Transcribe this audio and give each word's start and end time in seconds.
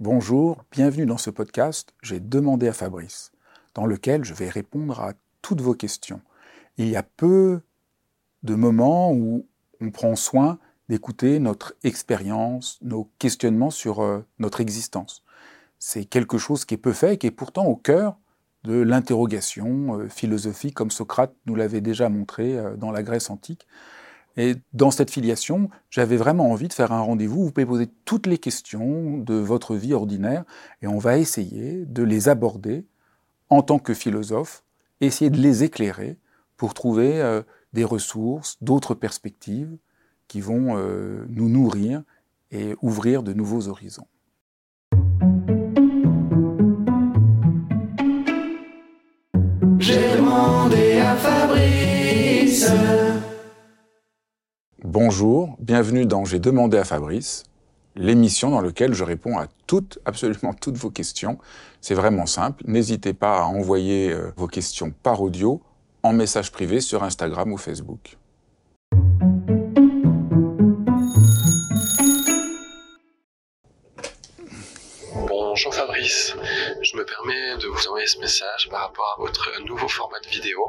Bonjour, 0.00 0.64
bienvenue 0.72 1.06
dans 1.06 1.18
ce 1.18 1.30
podcast 1.30 1.94
J'ai 2.02 2.18
demandé 2.18 2.66
à 2.66 2.72
Fabrice, 2.72 3.30
dans 3.74 3.86
lequel 3.86 4.24
je 4.24 4.34
vais 4.34 4.48
répondre 4.48 5.00
à 5.00 5.12
toutes 5.42 5.60
vos 5.60 5.74
questions. 5.74 6.20
Il 6.76 6.88
y 6.88 6.96
a 6.96 7.04
peu 7.04 7.60
de 8.42 8.54
moments 8.54 9.12
où 9.12 9.46
on 9.80 9.90
prend 9.90 10.16
soin 10.16 10.58
d'écouter 10.88 11.38
notre 11.38 11.74
expérience, 11.84 12.78
nos 12.82 13.12
questionnements 13.18 13.70
sur 13.70 14.00
euh, 14.00 14.26
notre 14.38 14.60
existence. 14.60 15.22
C'est 15.78 16.04
quelque 16.04 16.38
chose 16.38 16.64
qui 16.64 16.74
est 16.74 16.78
peu 16.78 16.92
fait 16.92 17.14
et 17.14 17.18
qui 17.18 17.28
est 17.28 17.30
pourtant 17.30 17.66
au 17.66 17.76
cœur 17.76 18.18
de 18.64 18.74
l'interrogation 18.74 20.00
euh, 20.00 20.08
philosophique, 20.08 20.74
comme 20.74 20.90
Socrate 20.90 21.34
nous 21.46 21.54
l'avait 21.54 21.80
déjà 21.80 22.08
montré 22.08 22.58
euh, 22.58 22.76
dans 22.76 22.90
la 22.90 23.04
Grèce 23.04 23.30
antique. 23.30 23.66
Et 24.36 24.54
dans 24.72 24.90
cette 24.90 25.10
filiation, 25.10 25.68
j'avais 25.90 26.16
vraiment 26.16 26.50
envie 26.50 26.68
de 26.68 26.72
faire 26.72 26.92
un 26.92 27.00
rendez-vous. 27.00 27.44
Vous 27.44 27.52
pouvez 27.52 27.66
poser 27.66 27.88
toutes 28.04 28.26
les 28.26 28.38
questions 28.38 29.18
de 29.18 29.34
votre 29.34 29.74
vie 29.74 29.92
ordinaire 29.92 30.44
et 30.80 30.86
on 30.86 30.98
va 30.98 31.18
essayer 31.18 31.84
de 31.84 32.02
les 32.02 32.28
aborder 32.28 32.86
en 33.50 33.62
tant 33.62 33.78
que 33.78 33.92
philosophe, 33.92 34.64
essayer 35.00 35.30
de 35.30 35.36
les 35.36 35.64
éclairer 35.64 36.16
pour 36.56 36.72
trouver 36.72 37.20
euh, 37.20 37.42
des 37.74 37.84
ressources, 37.84 38.56
d'autres 38.62 38.94
perspectives 38.94 39.76
qui 40.28 40.40
vont 40.40 40.78
euh, 40.78 41.26
nous 41.28 41.50
nourrir 41.50 42.02
et 42.50 42.74
ouvrir 42.80 43.22
de 43.22 43.34
nouveaux 43.34 43.68
horizons. 43.68 44.06
J'ai 49.78 50.16
demandé 50.16 51.00
à 51.00 51.16
Fabrice. 51.16 53.11
Bonjour, 54.94 55.56
bienvenue 55.58 56.04
dans 56.04 56.26
J'ai 56.26 56.38
demandé 56.38 56.76
à 56.76 56.84
Fabrice, 56.84 57.44
l'émission 57.96 58.50
dans 58.50 58.60
laquelle 58.60 58.92
je 58.92 59.04
réponds 59.04 59.38
à 59.38 59.46
toutes, 59.66 59.98
absolument 60.04 60.52
toutes 60.52 60.76
vos 60.76 60.90
questions. 60.90 61.38
C'est 61.80 61.94
vraiment 61.94 62.26
simple. 62.26 62.62
N'hésitez 62.66 63.14
pas 63.14 63.38
à 63.38 63.44
envoyer 63.44 64.12
euh, 64.12 64.34
vos 64.36 64.48
questions 64.48 64.92
par 65.02 65.22
audio 65.22 65.62
en 66.02 66.12
message 66.12 66.52
privé 66.52 66.82
sur 66.82 67.02
Instagram 67.04 67.54
ou 67.54 67.56
Facebook. 67.56 68.18
Bonjour 75.26 75.74
Fabrice, 75.74 76.36
je 76.82 76.96
me 76.98 77.06
permets 77.06 77.56
de 77.56 77.66
vous 77.66 77.86
envoyer 77.86 78.06
ce 78.06 78.18
message 78.18 78.68
par 78.68 78.80
rapport 78.80 79.16
à 79.16 79.22
votre 79.22 79.62
nouveau 79.64 79.88
format 79.88 80.20
de 80.20 80.28
vidéo. 80.28 80.66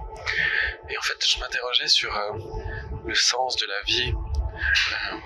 Et 0.90 0.98
en 0.98 1.02
fait, 1.02 1.26
je 1.26 1.40
m'interrogeais 1.40 1.88
sur 1.88 2.16
euh, 2.16 2.38
le 3.06 3.16
sens 3.16 3.56
de 3.58 3.66
la 3.66 3.82
vie. 3.84 4.14
Euh, 4.14 5.18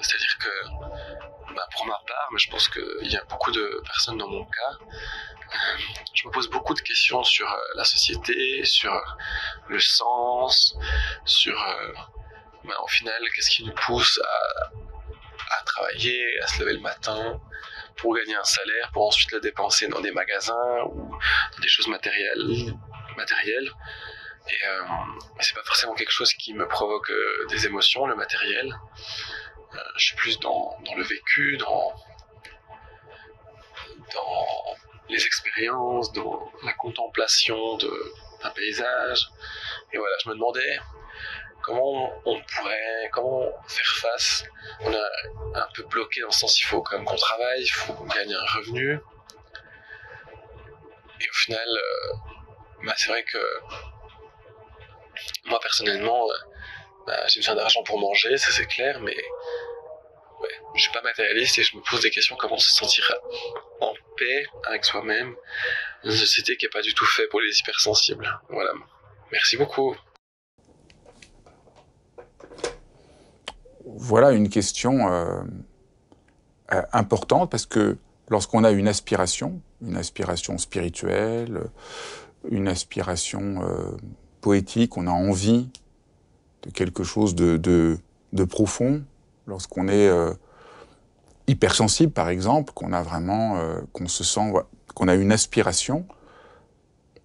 c'est-à-dire 0.00 0.38
que, 0.38 1.54
bah, 1.54 1.66
pour 1.72 1.86
ma 1.86 2.00
part, 2.06 2.28
mais 2.32 2.38
je 2.38 2.50
pense 2.50 2.68
qu'il 2.68 3.10
y 3.10 3.16
a 3.16 3.24
beaucoup 3.24 3.50
de 3.50 3.82
personnes 3.84 4.18
dans 4.18 4.28
mon 4.28 4.44
cas, 4.44 4.78
euh, 4.82 5.78
je 6.12 6.26
me 6.26 6.32
pose 6.32 6.50
beaucoup 6.50 6.74
de 6.74 6.80
questions 6.80 7.22
sur 7.24 7.46
la 7.76 7.84
société, 7.84 8.64
sur 8.64 8.92
le 9.68 9.78
sens, 9.80 10.76
sur, 11.24 11.56
bah, 12.64 12.74
au 12.82 12.88
final, 12.88 13.22
qu'est-ce 13.34 13.50
qui 13.50 13.64
nous 13.64 13.74
pousse 13.74 14.20
à, 15.50 15.62
travailler, 15.64 16.40
à 16.42 16.46
se 16.46 16.60
lever 16.60 16.74
le 16.74 16.80
matin, 16.80 17.40
pour 17.96 18.14
gagner 18.16 18.34
un 18.34 18.44
salaire, 18.44 18.90
pour 18.92 19.06
ensuite 19.06 19.32
le 19.32 19.40
dépenser 19.40 19.88
dans 19.88 20.00
des 20.00 20.10
magasins 20.10 20.82
ou 20.90 21.16
des 21.60 21.68
choses 21.68 21.88
matérielles. 21.88 22.66
Et 24.48 24.66
euh, 24.66 24.84
c'est 25.40 25.54
pas 25.54 25.62
forcément 25.64 25.94
quelque 25.94 26.10
chose 26.12 26.34
qui 26.34 26.52
me 26.52 26.68
provoque 26.68 27.10
euh, 27.10 27.46
des 27.48 27.66
émotions, 27.66 28.06
le 28.06 28.14
matériel. 28.14 28.78
Euh, 29.74 29.78
je 29.96 30.06
suis 30.06 30.16
plus 30.16 30.38
dans, 30.38 30.76
dans, 30.84 30.94
le 30.94 31.02
vécu, 31.02 31.56
dans, 31.56 31.92
dans 34.12 34.76
les 35.08 35.24
expériences, 35.24 36.12
dans 36.12 36.52
la 36.62 36.72
contemplation 36.74 37.78
d'un 37.78 38.50
paysage. 38.50 39.30
Et 39.92 39.98
voilà, 39.98 40.14
je 40.22 40.28
me 40.28 40.34
demandais 40.34 40.78
comment 41.62 42.12
on 42.26 42.40
pourrait, 42.42 43.08
comment 43.12 43.46
faire 43.66 43.96
face 43.96 44.44
On 44.80 44.92
est 44.92 44.98
un 45.54 45.68
peu 45.74 45.82
bloqué 45.84 46.20
dans 46.20 46.28
le 46.28 46.32
sens 46.32 46.60
il 46.60 46.64
faut 46.64 46.82
quand 46.82 46.96
même 46.96 47.06
qu'on 47.06 47.16
travaille, 47.16 47.62
il 47.62 47.68
faut 47.68 47.94
gagner 48.04 48.34
un 48.34 48.58
revenu. 48.58 49.00
Et 51.20 51.30
au 51.30 51.32
final, 51.32 51.66
euh, 51.66 52.14
bah, 52.84 52.92
c'est 52.96 53.08
vrai 53.08 53.24
que 53.24 53.38
moi 55.54 55.60
personnellement, 55.62 56.24
euh, 56.28 56.34
bah, 57.06 57.26
j'ai 57.28 57.38
besoin 57.38 57.54
d'argent 57.54 57.84
pour 57.84 58.00
manger, 58.00 58.36
ça 58.38 58.50
c'est 58.50 58.66
clair, 58.66 59.00
mais 59.00 59.16
ouais, 60.40 60.54
je 60.74 60.82
suis 60.82 60.92
pas 60.92 61.02
matérialiste 61.02 61.58
et 61.58 61.62
je 61.62 61.76
me 61.76 61.82
pose 61.88 62.00
des 62.00 62.10
questions 62.10 62.34
comment 62.36 62.58
se 62.58 62.72
sentir 62.72 63.14
en 63.80 63.94
paix 64.16 64.46
avec 64.64 64.84
soi-même 64.84 65.36
dans 66.02 66.10
une 66.10 66.16
société 66.16 66.56
qui 66.56 66.64
n'est 66.64 66.70
pas 66.70 66.82
du 66.82 66.92
tout 66.92 67.06
faite 67.06 67.28
pour 67.30 67.40
les 67.40 67.56
hypersensibles. 67.60 68.28
Voilà. 68.48 68.72
Merci 69.30 69.56
beaucoup. 69.56 69.96
voilà 73.86 74.32
une 74.32 74.48
question 74.48 75.12
euh, 75.12 75.42
euh, 76.72 76.82
importante 76.92 77.50
parce 77.50 77.66
que 77.66 77.96
lorsqu'on 78.28 78.64
a 78.64 78.70
une 78.70 78.88
aspiration, 78.88 79.60
une 79.82 79.96
aspiration 79.96 80.58
spirituelle, 80.58 81.70
une 82.50 82.66
aspiration 82.66 83.60
poétique, 84.44 84.98
on 84.98 85.06
a 85.06 85.10
envie 85.10 85.70
de 86.64 86.70
quelque 86.70 87.02
chose 87.02 87.34
de, 87.34 87.98
profond, 88.50 89.02
lorsqu'on 89.46 89.88
est 89.88 90.10
hypersensible 91.46 92.12
par 92.12 92.28
exemple, 92.28 92.74
qu'on 92.74 92.92
a 92.92 93.02
vraiment, 93.02 93.58
qu'on 93.94 94.06
se 94.06 94.22
sent, 94.22 94.52
qu'on 94.94 95.08
a 95.08 95.14
une 95.14 95.32
aspiration, 95.32 96.04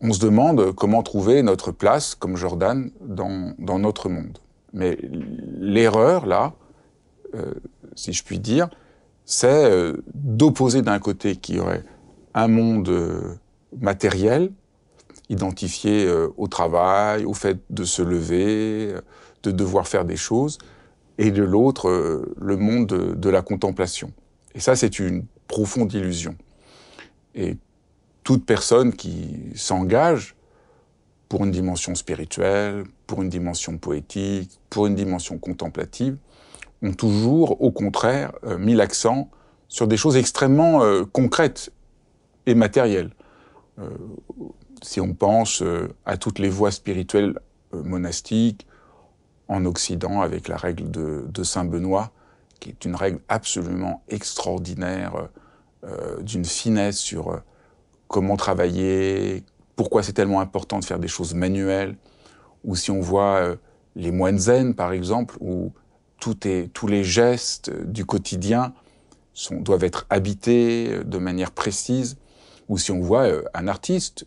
on 0.02 0.14
se 0.14 0.20
demande 0.20 0.74
comment 0.74 1.04
trouver 1.04 1.44
notre 1.44 1.72
place 1.72 2.16
comme 2.16 2.38
Jordan 2.38 2.90
dans, 3.02 3.80
notre 3.80 4.10
monde. 4.10 4.38
Mais 4.72 4.98
l'erreur, 5.02 6.26
là, 6.26 6.54
euh, 7.36 7.54
si 7.96 8.14
je 8.14 8.24
puis 8.24 8.40
dire, 8.40 8.70
c'est 9.26 9.66
euh, 9.66 9.98
d'opposer 10.14 10.82
d'un 10.82 11.00
côté 11.00 11.36
qu'il 11.36 11.58
y 11.58 11.60
aurait 11.60 11.84
un 12.34 12.48
monde 12.48 12.90
euh, 12.90 13.36
identifié 15.30 16.12
au 16.38 16.48
travail, 16.48 17.26
au 17.26 17.34
fait 17.34 17.60
de 17.70 17.84
se 17.84 18.02
lever, 18.02 18.94
de 19.44 19.52
devoir 19.52 19.88
faire 19.88 20.06
des 20.06 20.18
choses, 20.18 20.58
et 21.18 21.32
de 21.32 21.44
l'autre, 21.44 22.26
le 22.40 22.58
monde 22.58 22.88
de, 22.88 23.30
la 23.30 23.42
contemplation. 23.42 24.12
Et 24.56 24.60
ça, 24.60 24.76
c'est 24.76 25.00
une 25.00 25.26
profonde 25.48 25.94
illusion. 25.94 26.36
Et 27.36 27.58
toute 28.24 28.46
personne 28.46 28.94
qui 28.94 29.38
s'engage 29.56 30.36
pour 31.30 31.46
une 31.46 31.52
dimension 31.52 31.94
spirituelle, 31.96 32.84
pour 33.06 33.22
une 33.22 33.30
dimension 33.30 33.78
poétique, 33.78 34.60
pour 34.70 34.88
une 34.88 34.96
dimension 34.96 35.38
contemplative, 35.38 36.18
ont 36.82 36.94
toujours, 36.94 37.62
au 37.62 37.72
contraire, 37.72 38.34
euh, 38.44 38.58
mis 38.58 38.74
l'accent 38.74 39.30
sur 39.68 39.88
des 39.88 39.98
choses 39.98 40.18
extrêmement 40.18 40.84
euh, 40.84 41.06
concrètes 41.06 41.72
et 42.46 42.56
matérielles. 42.56 43.12
Euh, 44.80 44.86
si 44.86 45.02
on 45.02 45.14
pense 45.14 45.64
à 46.06 46.18
toutes 46.18 46.40
les 46.40 46.50
voies 46.50 46.72
spirituelles 46.72 47.40
monastiques 47.72 48.66
en 49.48 49.66
Occident, 49.66 50.22
avec 50.22 50.48
la 50.48 50.58
règle 50.58 50.90
de, 50.92 51.44
Saint 51.44 51.66
Benoît, 51.66 52.12
qui 52.60 52.70
est 52.70 52.86
une 52.86 52.96
règle 52.96 53.20
absolument 53.30 54.04
extraordinaire, 54.10 55.30
d'une 56.22 56.44
finesse 56.44 56.98
sur 56.98 57.42
comment 58.10 58.36
travailler, 58.36 59.44
pourquoi 59.78 60.04
c'est 60.04 60.14
tellement 60.14 60.42
important 60.42 60.80
de 60.80 60.86
faire 60.86 61.00
des 61.00 61.08
choses 61.08 61.34
manuelles, 61.34 61.96
ou 62.66 62.76
si 62.76 62.92
on 62.92 63.00
voit 63.00 63.56
les 63.96 64.12
moines 64.12 64.38
zen, 64.38 64.76
par 64.76 64.92
exemple, 64.92 65.38
où 65.40 65.72
tous 66.20 66.88
les 66.88 67.04
gestes 67.04 67.72
du 67.86 68.06
quotidien 68.06 68.74
doivent 69.52 69.86
être 69.86 70.06
habités 70.10 71.00
de 71.04 71.18
manière 71.18 71.52
précise, 71.52 72.18
ou 72.70 72.78
si 72.78 72.92
on 72.92 73.02
voit 73.02 73.28
euh, 73.28 73.44
un 73.54 73.68
artiste, 73.68 74.26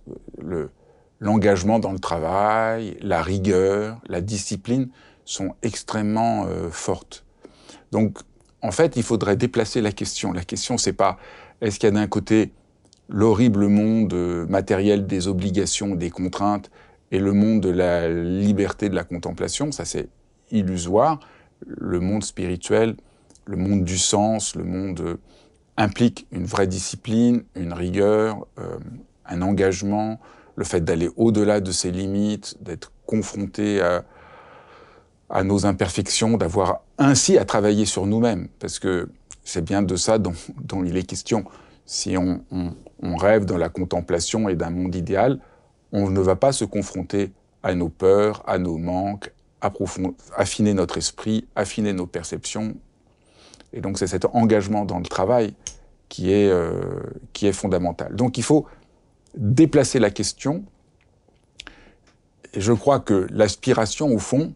l'engagement 1.20 1.78
dans 1.78 1.92
le 1.92 1.98
travail, 1.98 2.96
la 3.00 3.22
rigueur, 3.22 4.00
la 4.08 4.20
discipline 4.20 4.88
sont 5.24 5.54
extrêmement 5.62 6.46
euh, 6.46 6.68
fortes. 6.70 7.24
Donc, 7.92 8.18
en 8.60 8.72
fait, 8.72 8.96
il 8.96 9.02
faudrait 9.02 9.36
déplacer 9.36 9.80
la 9.80 9.92
question. 9.92 10.32
La 10.32 10.44
question, 10.44 10.76
c'est 10.76 10.92
pas 10.92 11.18
est-ce 11.60 11.78
qu'il 11.78 11.86
y 11.88 11.92
a 11.92 11.94
d'un 11.94 12.08
côté 12.08 12.52
l'horrible 13.08 13.68
monde 13.68 14.12
euh, 14.14 14.46
matériel 14.46 15.06
des 15.06 15.28
obligations, 15.28 15.94
des 15.94 16.10
contraintes, 16.10 16.70
et 17.12 17.18
le 17.18 17.32
monde 17.32 17.60
de 17.60 17.68
la 17.68 18.08
liberté 18.08 18.88
de 18.88 18.94
la 18.94 19.04
contemplation, 19.04 19.70
ça 19.70 19.84
c'est 19.84 20.08
illusoire 20.50 21.20
le 21.66 22.00
monde 22.00 22.24
spirituel, 22.24 22.96
le 23.44 23.56
monde 23.56 23.84
du 23.84 23.98
sens, 23.98 24.56
le 24.56 24.64
monde 24.64 25.00
euh, 25.00 25.16
implique 25.76 26.26
une 26.32 26.44
vraie 26.44 26.66
discipline, 26.66 27.44
une 27.54 27.72
rigueur, 27.72 28.46
euh, 28.58 28.78
un 29.26 29.42
engagement, 29.42 30.20
le 30.56 30.64
fait 30.64 30.82
d'aller 30.82 31.10
au-delà 31.16 31.60
de 31.60 31.72
ses 31.72 31.90
limites, 31.90 32.56
d'être 32.60 32.92
confronté 33.06 33.80
à, 33.80 34.04
à, 35.30 35.44
nos 35.44 35.64
imperfections, 35.64 36.36
d'avoir 36.36 36.82
ainsi 36.98 37.38
à 37.38 37.44
travailler 37.44 37.86
sur 37.86 38.06
nous-mêmes. 38.06 38.48
Parce 38.58 38.78
que 38.78 39.08
c'est 39.44 39.64
bien 39.64 39.82
de 39.82 39.96
ça 39.96 40.18
dont, 40.18 40.34
il 40.84 40.96
est 40.96 41.02
question. 41.02 41.44
Si 41.86 42.16
on, 42.16 42.42
rêve 43.16 43.44
dans 43.44 43.58
la 43.58 43.68
contemplation 43.68 44.48
et 44.48 44.54
d'un 44.54 44.70
monde 44.70 44.94
idéal, 44.94 45.40
on 45.90 46.10
ne 46.10 46.20
va 46.20 46.36
pas 46.36 46.52
se 46.52 46.64
confronter 46.64 47.32
à 47.62 47.74
nos 47.74 47.88
peurs, 47.88 48.42
à 48.46 48.58
nos 48.58 48.78
manques, 48.78 49.32
affiner 50.36 50.74
notre 50.74 50.98
esprit, 50.98 51.46
affiner 51.54 51.92
nos 51.92 52.06
perceptions. 52.06 52.74
Et 53.72 53.80
donc 53.80 53.98
c'est 53.98 54.06
cet 54.06 54.24
engagement 54.26 54.84
dans 54.84 54.98
le 54.98 55.06
travail 55.06 55.54
qui 56.08 56.32
est, 56.32 56.50
euh, 56.50 57.00
qui 57.32 57.46
est 57.46 57.52
fondamental. 57.52 58.14
Donc 58.14 58.38
il 58.38 58.44
faut 58.44 58.66
déplacer 59.36 59.98
la 59.98 60.10
question. 60.10 60.64
Et 62.54 62.60
je 62.60 62.72
crois 62.72 63.00
que 63.00 63.26
l'aspiration, 63.30 64.08
au 64.08 64.18
fond, 64.18 64.52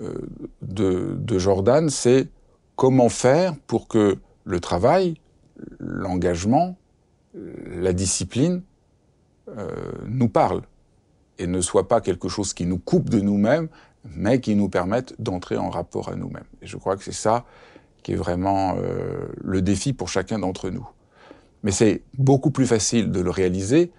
euh, 0.00 0.14
de, 0.62 1.16
de 1.18 1.38
Jordan, 1.38 1.88
c'est 1.90 2.28
comment 2.74 3.08
faire 3.08 3.54
pour 3.66 3.86
que 3.86 4.18
le 4.44 4.60
travail, 4.60 5.14
l'engagement, 5.78 6.76
la 7.34 7.92
discipline 7.92 8.62
euh, 9.56 9.68
nous 10.06 10.28
parlent 10.28 10.62
et 11.38 11.46
ne 11.46 11.60
soit 11.60 11.88
pas 11.88 12.00
quelque 12.00 12.28
chose 12.28 12.52
qui 12.52 12.66
nous 12.66 12.78
coupe 12.78 13.08
de 13.08 13.20
nous-mêmes, 13.20 13.68
mais 14.04 14.40
qui 14.40 14.54
nous 14.54 14.68
permette 14.68 15.14
d'entrer 15.20 15.56
en 15.56 15.70
rapport 15.70 16.08
à 16.08 16.16
nous-mêmes. 16.16 16.44
Et 16.62 16.66
je 16.66 16.76
crois 16.76 16.96
que 16.96 17.04
c'est 17.04 17.12
ça 17.12 17.44
qui 18.02 18.12
est 18.12 18.16
vraiment 18.16 18.76
euh, 18.76 19.28
le 19.42 19.62
défi 19.62 19.92
pour 19.92 20.08
chacun 20.08 20.38
d'entre 20.38 20.70
nous. 20.70 20.88
Mais 21.62 21.70
c'est 21.70 22.02
beaucoup 22.16 22.50
plus 22.50 22.66
facile 22.66 23.10
de 23.10 23.20
le 23.20 23.30
réaliser 23.30 23.92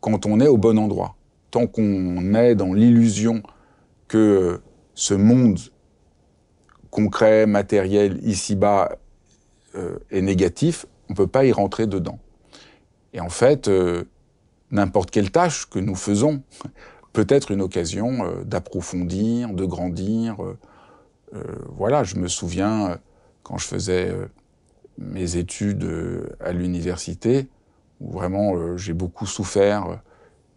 quand 0.00 0.26
on 0.26 0.40
est 0.40 0.48
au 0.48 0.58
bon 0.58 0.78
endroit. 0.78 1.16
Tant 1.50 1.66
qu'on 1.66 2.34
est 2.34 2.54
dans 2.54 2.72
l'illusion 2.72 3.42
que 4.06 4.60
ce 4.94 5.14
monde 5.14 5.58
concret, 6.90 7.46
matériel, 7.46 8.20
ici-bas, 8.22 8.98
euh, 9.74 9.98
est 10.10 10.22
négatif, 10.22 10.86
on 11.08 11.12
ne 11.12 11.16
peut 11.16 11.26
pas 11.26 11.44
y 11.44 11.52
rentrer 11.52 11.86
dedans. 11.86 12.18
Et 13.14 13.20
en 13.20 13.28
fait, 13.30 13.68
euh, 13.68 14.04
n'importe 14.70 15.10
quelle 15.10 15.30
tâche 15.30 15.68
que 15.68 15.78
nous 15.78 15.94
faisons 15.94 16.42
peut 17.14 17.26
être 17.28 17.50
une 17.50 17.62
occasion 17.62 18.42
d'approfondir, 18.44 19.48
de 19.54 19.64
grandir. 19.64 20.36
voilà, 21.74 22.04
je 22.04 22.16
me 22.16 22.28
souviens 22.28 22.98
quand 23.48 23.56
je 23.56 23.66
faisais 23.66 24.14
mes 24.98 25.36
études 25.36 25.88
à 26.38 26.52
l'université, 26.52 27.48
où 28.00 28.12
vraiment 28.12 28.76
j'ai 28.76 28.92
beaucoup 28.92 29.24
souffert 29.24 30.02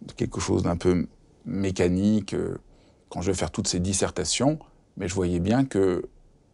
de 0.01 0.11
quelque 0.11 0.41
chose 0.41 0.63
d'un 0.63 0.75
peu 0.75 1.07
mécanique 1.45 2.35
quand 3.07 3.21
je 3.21 3.31
vais 3.31 3.37
faire 3.37 3.49
toutes 3.49 3.69
ces 3.69 3.79
dissertations, 3.79 4.59
mais 4.97 5.07
je 5.07 5.15
voyais 5.15 5.39
bien 5.39 5.63
que 5.63 6.03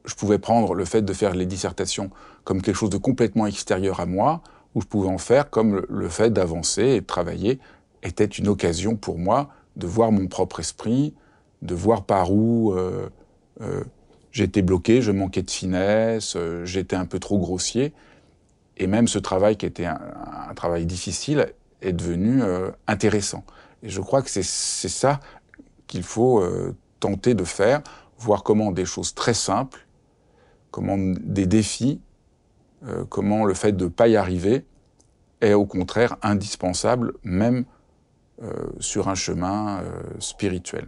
je 0.06 0.14
pouvais 0.14 0.38
prendre 0.38 0.76
le 0.76 0.86
fait 0.86 1.02
de 1.02 1.12
faire 1.12 1.34
les 1.34 1.48
dissertations 1.48 2.12
comme 2.44 2.62
quelque 2.62 2.76
chose 2.76 2.92
de 2.92 2.98
complètement 2.98 3.48
extérieur 3.48 4.00
à 4.00 4.06
moi, 4.06 4.44
ou 4.76 4.82
je 4.82 4.86
pouvais 4.86 5.10
en 5.10 5.18
faire 5.18 5.50
comme 5.50 5.86
le 5.90 6.08
fait 6.08 6.30
d'avancer 6.30 6.84
et 6.84 7.02
de 7.02 7.06
travailler 7.06 7.60
était 8.04 8.26
une 8.26 8.48
occasion 8.48 8.96
pour 8.96 9.18
moi 9.18 9.50
de 9.76 9.88
voir 9.88 10.12
mon 10.12 10.28
propre 10.28 10.60
esprit, 10.60 11.16
de 11.64 11.74
voir 11.74 12.06
par 12.06 12.32
où 12.32 12.74
euh, 12.74 13.10
euh, 13.62 13.84
j'étais 14.38 14.62
bloqué, 14.62 15.02
je 15.02 15.12
manquais 15.12 15.42
de 15.42 15.52
finesse, 15.52 16.36
euh, 16.36 16.66
j'étais 16.66 16.96
un 16.96 17.06
peu 17.06 17.20
trop 17.20 17.38
grossier. 17.38 17.94
Et 18.78 18.88
même 18.88 19.08
ce 19.08 19.20
travail 19.20 19.58
qui 19.58 19.66
était 19.66 19.86
un, 19.86 20.54
travail 20.56 20.86
difficile 20.86 21.54
est 21.82 21.94
devenu 21.94 22.44
intéressant. 22.86 23.44
Et 23.82 23.90
je 23.90 24.02
crois 24.02 24.22
que 24.22 24.30
c'est 24.30 24.44
ça 24.44 25.20
qu'il 25.88 26.04
faut 26.04 26.44
tenter 27.00 27.34
de 27.34 27.44
faire, 27.44 27.82
voir 28.20 28.44
comment 28.44 28.72
des 28.72 28.86
choses 28.86 29.16
très 29.16 29.34
simples 29.34 29.88
comment 30.78 30.98
des 30.98 31.48
défis, 31.48 32.02
euh, 32.86 33.04
comment 33.10 33.46
le 33.46 33.56
fait 33.56 33.72
de 33.72 33.86
ne 33.86 33.90
pas 33.90 34.08
y 34.08 34.16
arriver 34.16 34.64
est 35.42 35.54
au 35.54 35.66
contraire 35.66 36.18
indispensable, 36.22 37.14
même 37.24 37.66
euh, 38.44 38.52
sur 38.80 39.08
un 39.08 39.16
chemin 39.16 39.82
euh, 39.82 40.02
spirituel. 40.20 40.88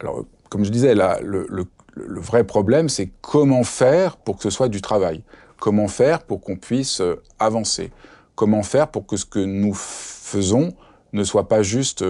Alors, 0.00 0.24
comme 0.48 0.64
je 0.64 0.70
disais, 0.70 0.94
le, 0.94 1.66
vrai 1.94 2.44
problème, 2.44 2.88
c'est 2.88 3.10
comment 3.20 3.64
faire 3.64 4.16
pour 4.16 4.36
que 4.36 4.42
ce 4.42 4.50
soit 4.50 4.68
du 4.68 4.80
travail, 4.80 5.22
comment 5.58 5.88
faire 5.88 6.22
pour 6.22 6.40
qu'on 6.40 6.56
puisse 6.56 7.02
avancer, 7.38 7.90
comment 8.34 8.62
faire 8.62 8.88
pour 8.88 9.06
que 9.06 9.16
ce 9.16 9.24
que 9.24 9.40
nous 9.40 9.74
faisons 9.74 10.72
ne 11.12 11.24
soit 11.24 11.48
pas 11.48 11.62
juste 11.62 12.04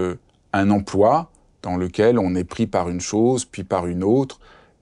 un 0.53 0.71
emploi 0.71 1.31
dans 1.63 1.77
lequel 1.77 2.19
on 2.19 2.35
est 2.35 2.45
pris 2.45 2.67
par 2.67 2.89
une 2.89 3.01
chose, 3.01 3.45
puis 3.45 3.65
par 3.65 3.87
une 3.87 4.05
autre, 4.05 4.39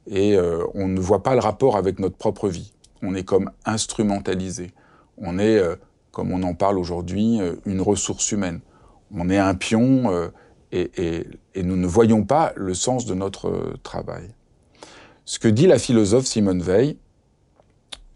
et 0.07 0.37
euh, 0.37 0.65
on 0.75 0.89
ne 0.89 1.01
voit 1.01 1.23
pas 1.23 1.35
le 1.35 1.41
rapport 1.41 1.77
avec 1.77 1.99
notre 1.99 2.17
propre 2.17 2.49
vie. 2.49 2.73
On 3.03 3.15
est 3.15 3.25
comme 3.25 3.51
instrumentalisé. 3.65 4.73
On 5.19 5.39
est, 5.39 5.59
euh, 5.59 5.77
comme 6.13 6.33
on 6.33 6.43
en 6.43 6.55
parle 6.55 6.79
aujourd'hui, 6.79 7.41
euh, 7.41 7.57
une 7.65 7.81
ressource 7.81 8.31
humaine. 8.33 8.61
On 9.15 9.31
est 9.31 9.39
un 9.39 9.55
pion 9.55 10.11
et, 10.77 11.63
nous 11.63 11.77
ne 11.77 11.87
voyons 11.87 12.25
pas 12.25 12.53
le 12.57 12.75
sens 12.75 13.07
de 13.07 13.15
notre 13.15 13.75
travail. 13.83 14.31
Ce 15.25 15.39
que 15.39 15.49
dit 15.49 15.67
la 15.67 15.79
philosophe 15.79 16.27
Simone 16.27 16.63
Veil, 16.63 16.99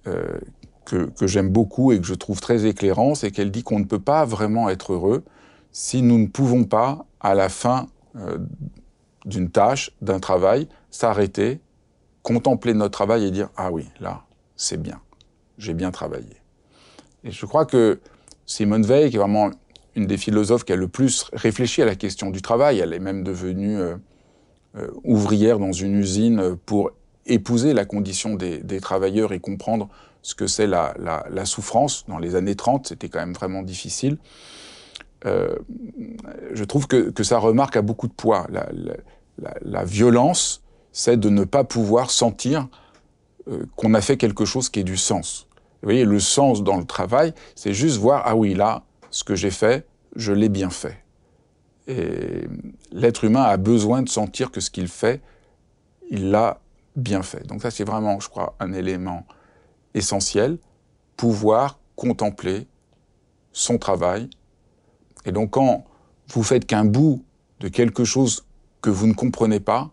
que, 0.04 1.10
que 1.10 1.26
j'aime 1.26 1.50
beaucoup 1.50 1.92
et 1.92 2.00
que 2.00 2.06
je 2.06 2.14
trouve 2.14 2.40
très 2.40 2.66
éclairant, 2.66 3.14
c'est 3.14 3.30
qu'elle 3.30 3.50
dit 3.50 3.62
qu'on 3.62 3.78
ne 3.78 3.84
peut 3.84 4.00
pas 4.00 4.24
vraiment 4.24 4.68
être 4.68 4.92
heureux 4.92 5.24
si 5.72 6.02
nous 6.02 6.18
ne 6.18 6.26
pouvons 6.26 6.64
pas, 6.64 7.04
à 7.20 7.34
la 7.34 7.48
fin 7.48 7.86
d'une 9.24 9.50
tâche, 9.50 9.92
d'un 10.00 10.20
travail, 10.20 10.68
s'arrêter 10.90 11.60
contempler 12.22 12.74
notre 12.74 12.92
travail 12.92 13.24
et 13.24 13.30
dire 13.30 13.48
ah 13.56 13.70
oui, 13.70 13.88
là, 14.00 14.24
c'est 14.56 14.80
bien, 14.80 15.00
j'ai 15.58 15.74
bien 15.74 15.90
travaillé. 15.90 16.36
Et 17.24 17.30
je 17.30 17.46
crois 17.46 17.66
que 17.66 18.00
Simone 18.46 18.84
Veil, 18.84 19.10
qui 19.10 19.16
est 19.16 19.18
vraiment 19.18 19.50
une 19.96 20.06
des 20.06 20.16
philosophes 20.16 20.64
qui 20.64 20.72
a 20.72 20.76
le 20.76 20.88
plus 20.88 21.26
réfléchi 21.32 21.82
à 21.82 21.84
la 21.84 21.96
question 21.96 22.30
du 22.30 22.42
travail, 22.42 22.78
elle 22.78 22.92
est 22.92 23.00
même 23.00 23.24
devenue 23.24 23.78
euh, 23.78 23.96
euh, 24.76 24.88
ouvrière 25.04 25.58
dans 25.58 25.72
une 25.72 25.96
usine 25.96 26.56
pour 26.66 26.92
épouser 27.26 27.74
la 27.74 27.84
condition 27.84 28.34
des, 28.34 28.80
travailleurs 28.80 29.32
et 29.32 29.40
comprendre 29.40 29.88
ce 30.22 30.34
que 30.34 30.46
c'est 30.46 30.66
la, 30.66 30.94
souffrance. 31.44 32.04
Dans 32.08 32.18
les 32.18 32.34
années 32.34 32.54
30, 32.54 32.88
c'était 32.88 33.08
quand 33.08 33.18
même 33.18 33.34
vraiment 33.34 33.62
difficile. 33.62 34.18
Euh, 35.26 35.54
je 36.52 36.64
trouve 36.64 36.86
que, 36.86 37.10
que, 37.10 37.22
ça 37.22 37.38
remarque 37.38 37.76
à 37.76 37.82
beaucoup 37.82 38.08
de 38.08 38.12
poids. 38.12 38.46
La, 39.62 39.84
violence 39.84 40.62
c'est 40.92 41.18
de 41.18 41.28
ne 41.30 41.44
pas 41.44 41.62
pouvoir 41.62 42.10
sentir 42.10 42.68
qu'on 43.76 43.94
a 43.94 44.00
fait 44.00 44.16
quelque 44.16 44.44
chose 44.44 44.68
qui 44.68 44.80
ait 44.80 44.84
du 44.84 44.96
sens. 44.96 45.46
Vous 45.82 45.86
voyez, 45.86 46.04
le 46.04 46.18
sens 46.18 46.64
dans 46.64 46.76
le 46.76 46.84
travail, 46.84 47.32
c'est 47.54 47.72
juste 47.72 47.96
voir, 47.96 48.22
ah 48.26 48.34
oui, 48.34 48.54
là, 48.54 48.82
ce 49.10 49.24
que 49.24 49.34
j'ai 49.34 49.50
fait, 49.50 49.86
je 50.16 50.32
l'ai 50.32 50.48
bien 50.48 50.70
fait. 50.70 51.02
Et 51.86 52.46
l'être 52.92 53.24
humain 53.24 53.42
a 53.42 53.56
besoin 53.56 54.02
de 54.02 54.08
sentir 54.08 54.50
que 54.50 54.60
ce 54.60 54.70
qu'il 54.70 54.88
fait, 54.88 55.20
il 56.10 56.30
l'a 56.30 56.60
bien 56.96 57.22
fait. 57.22 57.46
Donc 57.46 57.62
ça, 57.62 57.70
c'est 57.70 57.84
vraiment, 57.84 58.20
je 58.20 58.28
crois, 58.28 58.54
un 58.60 58.72
élément 58.72 59.26
essentiel, 59.94 60.58
pouvoir 61.16 61.78
contempler 61.96 62.66
son 63.52 63.78
travail. 63.78 64.30
Et 65.24 65.32
donc 65.32 65.50
quand 65.50 65.84
vous 66.28 66.42
faites 66.42 66.66
qu'un 66.66 66.84
bout 66.84 67.24
de 67.60 67.68
quelque 67.68 68.04
chose 68.04 68.46
que 68.80 68.90
vous 68.90 69.06
ne 69.06 69.12
comprenez 69.12 69.60
pas, 69.60 69.90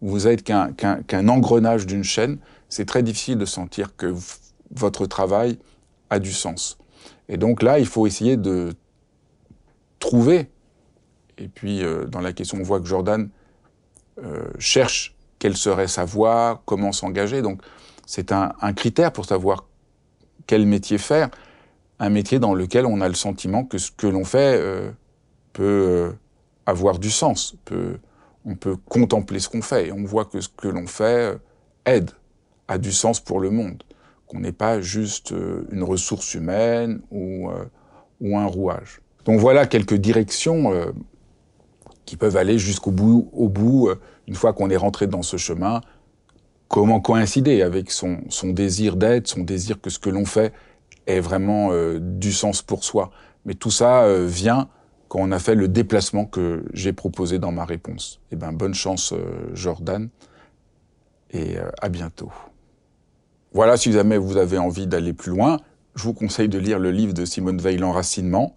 vous 0.00 0.26
êtes 0.26 0.42
qu'un 0.42 1.28
engrenage 1.28 1.86
d'une 1.86 2.04
chaîne, 2.04 2.38
c'est 2.68 2.84
très 2.84 3.02
difficile 3.02 3.38
de 3.38 3.44
sentir 3.44 3.96
que 3.96 4.14
votre 4.70 5.06
travail 5.06 5.58
a 6.10 6.18
du 6.18 6.32
sens. 6.32 6.78
Et 7.28 7.36
donc 7.36 7.62
là, 7.62 7.78
il 7.78 7.86
faut 7.86 8.06
essayer 8.06 8.36
de 8.36 8.74
trouver. 9.98 10.50
Et 11.38 11.48
puis, 11.48 11.82
euh, 11.82 12.04
dans 12.06 12.20
la 12.20 12.32
question, 12.32 12.58
on 12.58 12.62
voit 12.62 12.80
que 12.80 12.86
Jordan 12.86 13.28
euh, 14.22 14.44
cherche 14.58 15.16
quelle 15.38 15.56
serait 15.56 15.88
sa 15.88 16.04
voie, 16.04 16.62
comment 16.66 16.92
s'engager. 16.92 17.42
Donc, 17.42 17.62
c'est 18.06 18.32
un, 18.32 18.52
critère 18.74 19.12
pour 19.12 19.24
savoir 19.24 19.66
quel 20.46 20.66
métier 20.66 20.98
faire. 20.98 21.30
Un 21.98 22.10
métier 22.10 22.38
dans 22.38 22.54
lequel 22.54 22.84
on 22.86 23.00
a 23.00 23.08
le 23.08 23.14
sentiment 23.14 23.64
que 23.64 23.78
ce 23.78 23.90
que 23.90 24.06
l'on 24.06 24.24
fait 24.24 24.58
euh, 24.60 24.90
peut 25.52 26.14
avoir 26.66 26.98
du 26.98 27.10
sens, 27.10 27.56
peut 27.64 27.98
on 28.44 28.56
peut 28.56 28.76
contempler 28.88 29.38
ce 29.38 29.48
qu'on 29.48 29.62
fait 29.62 29.88
et 29.88 29.92
on 29.92 30.04
voit 30.04 30.24
que 30.24 30.40
ce 30.40 30.48
que 30.48 30.68
l'on 30.68 30.86
fait 30.86 31.38
aide, 31.86 32.10
a 32.68 32.78
du 32.78 32.92
sens 32.92 33.20
pour 33.20 33.40
le 33.40 33.50
monde, 33.50 33.82
qu'on 34.32 34.40
n'est 34.40 34.52
pas 34.52 34.80
juste 34.80 35.32
euh, 35.32 35.66
une 35.70 35.82
ressource 35.82 36.34
humaine 36.34 37.00
ou, 37.10 37.50
euh, 37.50 37.64
ou 38.20 38.38
un 38.38 38.46
rouage. 38.46 39.00
Donc 39.24 39.38
voilà 39.38 39.66
quelques 39.66 39.94
directions 39.94 40.72
qui 42.04 42.16
peuvent 42.16 42.36
aller 42.36 42.58
jusqu'au 42.58 42.90
bout, 42.90 43.28
au 43.32 43.48
bout, 43.48 43.88
une 44.26 44.34
fois 44.34 44.52
qu'on 44.52 44.68
est 44.68 44.76
rentré 44.76 45.06
dans 45.06 45.22
ce 45.22 45.36
chemin, 45.36 45.80
comment 46.66 47.00
coïncider 47.00 47.62
avec 47.62 47.92
son, 47.92 48.18
son 48.30 48.48
désir 48.48 48.96
d'être, 48.96 49.28
son 49.28 49.42
désir 49.42 49.80
que 49.80 49.90
ce 49.90 50.00
que 50.00 50.10
l'on 50.10 50.24
fait 50.24 50.52
ait 51.06 51.20
vraiment 51.20 51.70
du 52.00 52.32
sens 52.32 52.62
pour 52.62 52.82
soi. 52.82 53.12
Mais 53.44 53.54
tout 53.54 53.70
ça 53.70 54.08
vient 54.24 54.66
quand 55.12 55.20
on 55.20 55.30
a 55.30 55.38
fait 55.38 55.54
le 55.54 55.68
déplacement 55.68 56.24
que 56.24 56.64
j'ai 56.72 56.94
proposé 56.94 57.38
dans 57.38 57.52
ma 57.52 57.66
réponse. 57.66 58.18
Eh 58.30 58.36
ben, 58.36 58.50
bonne 58.50 58.72
chance, 58.72 59.12
euh, 59.12 59.50
Jordan, 59.52 60.08
et 61.32 61.58
euh, 61.58 61.68
à 61.82 61.90
bientôt. 61.90 62.32
Voilà, 63.54 63.76
si 63.76 63.92
jamais 63.92 64.16
vous 64.16 64.36
avez 64.38 64.58
envie 64.58 64.86
d'aller 64.86 65.12
plus 65.12 65.30
loin, 65.30 65.58
je 65.94 66.04
vous 66.04 66.14
conseille 66.14 66.48
de 66.48 66.58
lire 66.58 66.78
le 66.78 66.90
livre 66.90 67.12
de 67.12 67.24
Simone 67.24 67.60
Veil, 67.60 67.76
L'enracinement, 67.76 68.56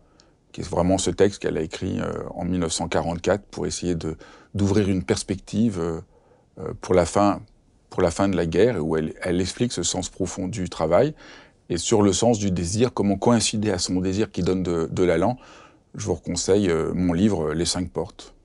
qui 0.52 0.62
est 0.62 0.70
vraiment 0.70 0.98
ce 0.98 1.12
texte 1.12 1.42
qu'elle 1.42 1.58
a 1.58 1.62
écrit 1.62 2.00
euh, 2.00 2.24
en 2.34 2.46
1944 2.46 3.44
pour 3.44 3.66
essayer 3.68 3.96
d'ouvrir 4.54 4.88
une 4.88 5.04
perspective 5.04 5.80
euh, 5.80 6.00
euh, 6.60 6.74
pour 6.80 6.94
la 6.94 7.06
fin 7.06 7.40
de 7.92 8.38
la 8.38 8.46
guerre, 8.46 8.86
où 8.86 8.96
elle, 8.96 9.14
elle 9.22 9.42
explique 9.42 9.74
ce 9.74 9.84
sens 9.84 10.10
profond 10.10 10.48
du 10.48 10.70
travail 10.70 11.14
et 11.68 11.78
sur 11.78 12.02
le 12.02 12.14
sens 12.14 12.40
du 12.40 12.52
désir, 12.52 12.94
comment 12.94 13.18
coïncider 13.18 13.72
à 13.72 13.80
son 13.80 14.00
désir 14.00 14.32
qui 14.32 14.44
donne 14.44 14.64
de, 14.64 14.88
de 14.90 15.04
l'allant. 15.04 15.38
Je 15.96 16.06
vous 16.06 16.16
conseille 16.16 16.72
mon 16.94 17.12
livre 17.12 17.54
Les 17.54 17.66
cinq 17.66 17.90
portes. 17.90 18.36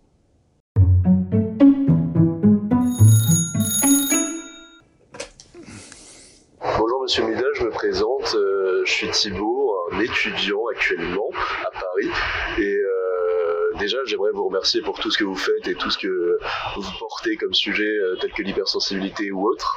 Monsieur 7.10 7.24
Mida, 7.24 7.42
je 7.54 7.64
me 7.64 7.70
présente. 7.70 8.36
Euh, 8.36 8.84
je 8.84 8.92
suis 8.92 9.10
Thibaut, 9.10 9.74
un 9.90 9.98
étudiant 9.98 10.64
actuellement 10.70 11.28
à 11.66 11.70
Paris. 11.72 12.08
Et 12.56 12.76
euh, 12.76 13.78
déjà, 13.80 13.98
j'aimerais 14.04 14.30
vous 14.32 14.46
remercier 14.46 14.80
pour 14.80 14.96
tout 15.00 15.10
ce 15.10 15.18
que 15.18 15.24
vous 15.24 15.34
faites 15.34 15.66
et 15.66 15.74
tout 15.74 15.90
ce 15.90 15.98
que 15.98 16.38
vous 16.76 16.90
portez 17.00 17.34
comme 17.34 17.52
sujet, 17.52 17.82
euh, 17.82 18.14
tel 18.20 18.30
que 18.32 18.42
l'hypersensibilité 18.42 19.32
ou 19.32 19.44
autre. 19.44 19.76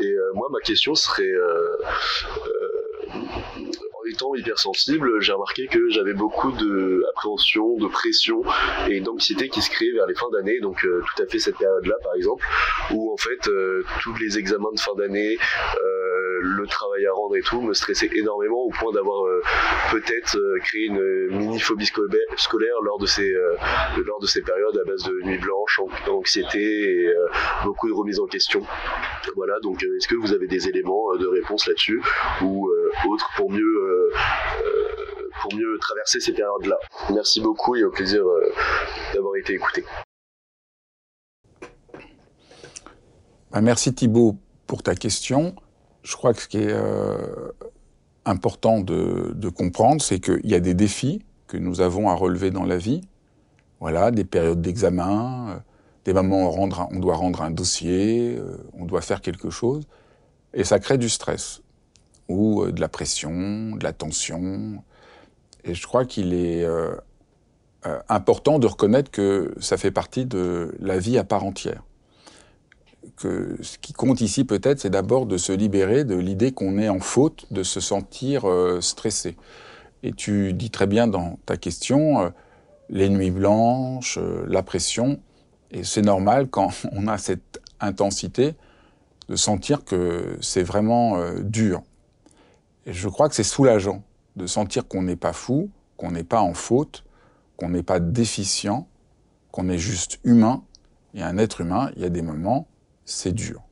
Et 0.00 0.14
moi, 0.34 0.46
ma 0.52 0.60
question 0.60 0.94
serait 0.94 1.34
étant 4.08 4.32
hypersensible, 4.36 5.20
j'ai 5.20 5.32
remarqué 5.32 5.66
que 5.66 5.88
j'avais 5.90 6.14
beaucoup 6.14 6.52
d'appréhension, 6.52 7.76
de 7.78 7.88
pression 7.88 8.42
et 8.88 9.00
d'anxiété 9.00 9.48
qui 9.48 9.60
se 9.60 9.70
créaient 9.70 9.92
vers 9.92 10.06
les 10.06 10.14
fins 10.14 10.30
d'année, 10.32 10.58
donc 10.60 10.80
tout 10.80 11.22
à 11.22 11.26
fait 11.26 11.38
cette 11.38 11.58
période-là 11.58 11.94
par 12.02 12.14
exemple, 12.14 12.44
où 12.92 13.12
en 13.12 13.16
fait 13.16 13.48
tous 14.02 14.14
les 14.20 14.38
examens 14.38 14.72
de 14.74 14.80
fin 14.80 14.94
d'année, 14.96 15.36
le 16.40 16.66
travail 16.66 17.06
à 17.06 17.12
rendre 17.12 17.36
et 17.36 17.42
tout 17.42 17.60
me 17.60 17.74
stressait 17.74 18.10
énormément 18.14 18.58
au 18.58 18.70
point 18.70 18.92
d'avoir 18.92 19.24
euh, 19.26 19.42
peut-être 19.90 20.36
euh, 20.36 20.58
créé 20.60 20.86
une 20.86 21.02
mini 21.30 21.60
phobie 21.60 21.86
scolaire 21.86 22.74
lors 22.82 22.98
de 22.98 23.06
ces 23.06 23.30
euh, 23.30 23.56
périodes 24.44 24.78
à 24.78 24.84
base 24.84 25.02
de 25.04 25.26
nuit 25.26 25.38
blanche, 25.38 25.80
anxiété 26.08 26.60
et 26.60 27.14
beaucoup 27.64 27.88
de 27.88 27.94
remise 27.94 28.18
en 28.20 28.26
question. 28.26 28.62
Voilà, 29.36 29.54
donc 29.62 29.82
est-ce 29.82 30.08
que 30.08 30.14
vous 30.14 30.32
avez 30.32 30.46
des 30.46 30.68
éléments 30.68 31.14
de 31.16 31.26
réponse 31.26 31.66
là-dessus 31.66 32.02
ou 32.42 32.68
autres 33.08 33.28
pour 33.36 33.50
mieux 33.50 34.10
pour 35.42 35.54
mieux 35.54 35.78
traverser 35.80 36.20
ces 36.20 36.32
périodes-là? 36.32 36.78
Merci 37.12 37.40
beaucoup 37.40 37.76
et 37.76 37.84
au 37.84 37.90
plaisir 37.90 38.24
d'avoir 39.14 39.36
été 39.36 39.54
écouté. 39.54 39.84
Bah, 43.50 43.60
merci 43.60 43.94
Thibault 43.94 44.36
pour 44.66 44.82
ta 44.82 44.94
question 44.94 45.54
je 46.02 46.16
crois 46.16 46.34
que 46.34 46.42
ce 46.42 46.48
qui 46.48 46.58
est 46.58 46.72
euh, 46.72 47.52
important 48.24 48.80
de, 48.80 49.48
comprendre, 49.48 50.02
c'est 50.02 50.20
qu'il 50.20 50.46
y 50.46 50.54
a 50.54 50.60
des 50.60 50.74
défis 50.74 51.24
que 51.46 51.56
nous 51.56 51.80
avons 51.80 52.08
à 52.08 52.14
relever 52.14 52.50
dans 52.50 52.64
la 52.64 52.78
vie. 52.78 53.02
Voilà, 53.80 54.10
des 54.10 54.24
périodes 54.24 54.60
d'examen, 54.60 55.50
euh, 55.50 55.58
des 56.04 56.12
moments 56.12 56.50
où 56.50 56.58
on, 56.58 56.98
doit 56.98 57.16
rendre 57.16 57.42
un 57.42 57.50
dossier, 57.50 58.36
euh, 58.36 58.58
on 58.74 58.84
doit 58.84 59.00
faire 59.00 59.20
quelque 59.20 59.50
chose, 59.50 59.86
et 60.54 60.64
ça 60.64 60.78
crée 60.78 60.98
du 60.98 61.08
stress 61.08 61.62
ou 62.28 62.66
de 62.66 62.80
la 62.80 62.88
pression, 62.88 63.76
de 63.76 63.82
la 63.82 63.92
tension. 63.92 64.82
Et 65.64 65.74
je 65.74 65.86
crois 65.86 66.04
qu'il 66.04 66.32
est 66.32 66.64
important 68.08 68.60
de 68.60 68.68
reconnaître 68.68 69.10
que 69.10 69.52
ça 69.58 69.76
fait 69.76 69.90
partie 69.90 70.26
de 70.26 70.72
la 70.78 70.98
vie 70.98 71.18
à 71.18 71.24
part 71.24 71.44
entière 71.44 71.82
que 73.16 73.56
ce 73.60 73.78
qui 73.78 73.92
compte 73.92 74.20
ici 74.20 74.44
peut-être, 74.44 74.80
c'est 74.80 74.90
d'abord 74.90 75.26
de 75.26 75.36
se 75.36 75.52
libérer 75.52 76.04
de 76.04 76.16
l'idée 76.16 76.52
qu'on 76.52 76.78
est 76.78 76.88
en 76.88 77.00
faute, 77.00 77.46
de 77.50 77.62
se 77.62 77.80
sentir 77.80 78.48
euh, 78.48 78.80
stressé. 78.80 79.36
Et 80.02 80.12
tu 80.12 80.52
dis 80.52 80.70
très 80.70 80.86
bien 80.86 81.06
dans 81.06 81.38
ta 81.46 81.56
question, 81.56 82.20
euh, 82.20 82.30
les 82.88 83.08
nuits 83.08 83.30
blanches, 83.30 84.18
euh, 84.18 84.44
la 84.48 84.62
pression, 84.62 85.20
et 85.70 85.84
c'est 85.84 86.02
normal 86.02 86.48
quand 86.48 86.70
on 86.92 87.06
a 87.06 87.18
cette 87.18 87.60
intensité 87.80 88.54
de 89.28 89.36
sentir 89.36 89.84
que 89.84 90.36
c'est 90.40 90.64
vraiment 90.64 91.22
dur. 91.40 91.82
Et 92.84 92.92
je 92.92 93.08
crois 93.08 93.28
que 93.28 93.34
c'est 93.34 93.44
soulageant 93.44 94.02
de 94.34 94.46
sentir 94.46 94.88
qu'on 94.88 95.02
n'est 95.02 95.16
pas 95.16 95.32
fou, 95.32 95.70
qu'on 95.96 96.10
n'est 96.10 96.24
pas 96.24 96.40
en 96.40 96.52
faute, 96.52 97.04
qu'on 97.56 97.68
n'est 97.68 97.84
pas 97.84 98.00
déficient, 98.00 98.88
qu'on 99.52 99.68
est 99.68 99.78
juste 99.78 100.18
humain. 100.24 100.64
Et 101.14 101.22
un 101.22 101.38
être 101.38 101.60
humain, 101.60 101.92
il 101.94 102.02
y 102.02 102.04
a 102.04 102.08
des 102.08 102.22
moments 102.22 102.66
c'est 103.10 103.32
dur. 103.32 103.62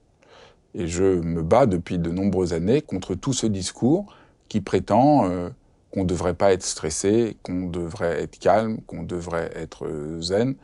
Et 0.75 0.87
je 0.87 1.04
me 1.04 1.42
bats 1.42 1.66
depuis 1.66 1.99
de 1.99 2.11
nombreuses 2.11 2.52
années 2.52 2.83
contre 2.83 3.14
tout 3.14 3.33
ce 3.33 3.47
discours 3.47 4.14
qui 4.49 4.61
prétend 4.61 5.28
euh, 5.28 5.49
qu'on 5.90 6.02
ne 6.02 6.09
devrait 6.09 6.35
pas 6.35 6.52
être 6.52 6.62
stressé, 6.62 7.37
qu'on 7.42 7.66
devrait 7.66 8.23
être 8.23 8.38
calme, 8.38 8.80
qu'on 8.87 9.02
devrait 9.02 9.50
être 9.54 9.87
euh, 9.87 10.21
zen, 10.21 10.54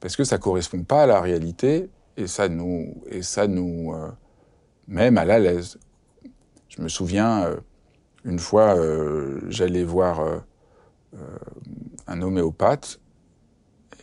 parce 0.00 0.16
que 0.16 0.24
ça 0.24 0.36
ne 0.36 0.42
correspond 0.42 0.82
pas 0.82 1.02
à 1.02 1.06
la 1.06 1.20
réalité 1.20 1.90
et 2.16 2.26
ça 2.26 2.48
nous, 2.48 3.02
et 3.06 3.22
ça 3.22 3.46
nous 3.46 3.92
euh, 3.94 4.10
met 4.88 5.10
mal 5.10 5.30
à 5.30 5.38
l'aise. 5.38 5.78
Je 6.68 6.80
me 6.80 6.88
souviens, 6.88 7.50
une 8.24 8.38
fois, 8.38 8.76
j'allais 9.48 9.84
voir 9.84 10.42
un 12.06 12.22
homéopathe 12.22 12.98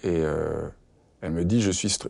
et 0.04 0.22
elle 1.22 1.32
me 1.32 1.44
dit 1.44 1.66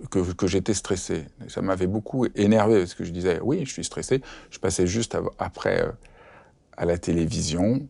que, 0.09 0.47
j'étais 0.47 0.73
stressé. 0.73 1.25
ça 1.47 1.61
m'avait 1.61 1.87
beaucoup 1.87 2.27
énervé 2.35 2.79
parce 2.79 2.93
que 2.93 3.03
je 3.03 3.11
disais 3.11 3.39
oui, 3.41 3.65
je 3.65 3.71
suis 3.71 3.83
stressé. 3.83 4.21
Je 4.51 4.59
passais 4.59 4.85
juste 4.85 5.17
après 5.39 5.81
euh, 5.81 5.91
à 6.77 6.85
la 6.85 6.97
télévision 6.97 7.87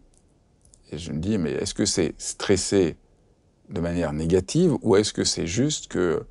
et 0.91 0.97
je 0.97 1.11
me 1.11 1.19
dis 1.19 1.37
mais 1.37 1.51
est-ce 1.51 1.73
que 1.73 1.85
c'est 1.85 2.13
stressé 2.17 2.95
de 3.69 3.81
manière 3.81 4.13
négative 4.13 4.75
ou 4.81 4.95
est-ce 4.95 5.11
que 5.11 5.23
c'est 5.25 5.47
juste 5.47 5.87
que 5.87 6.25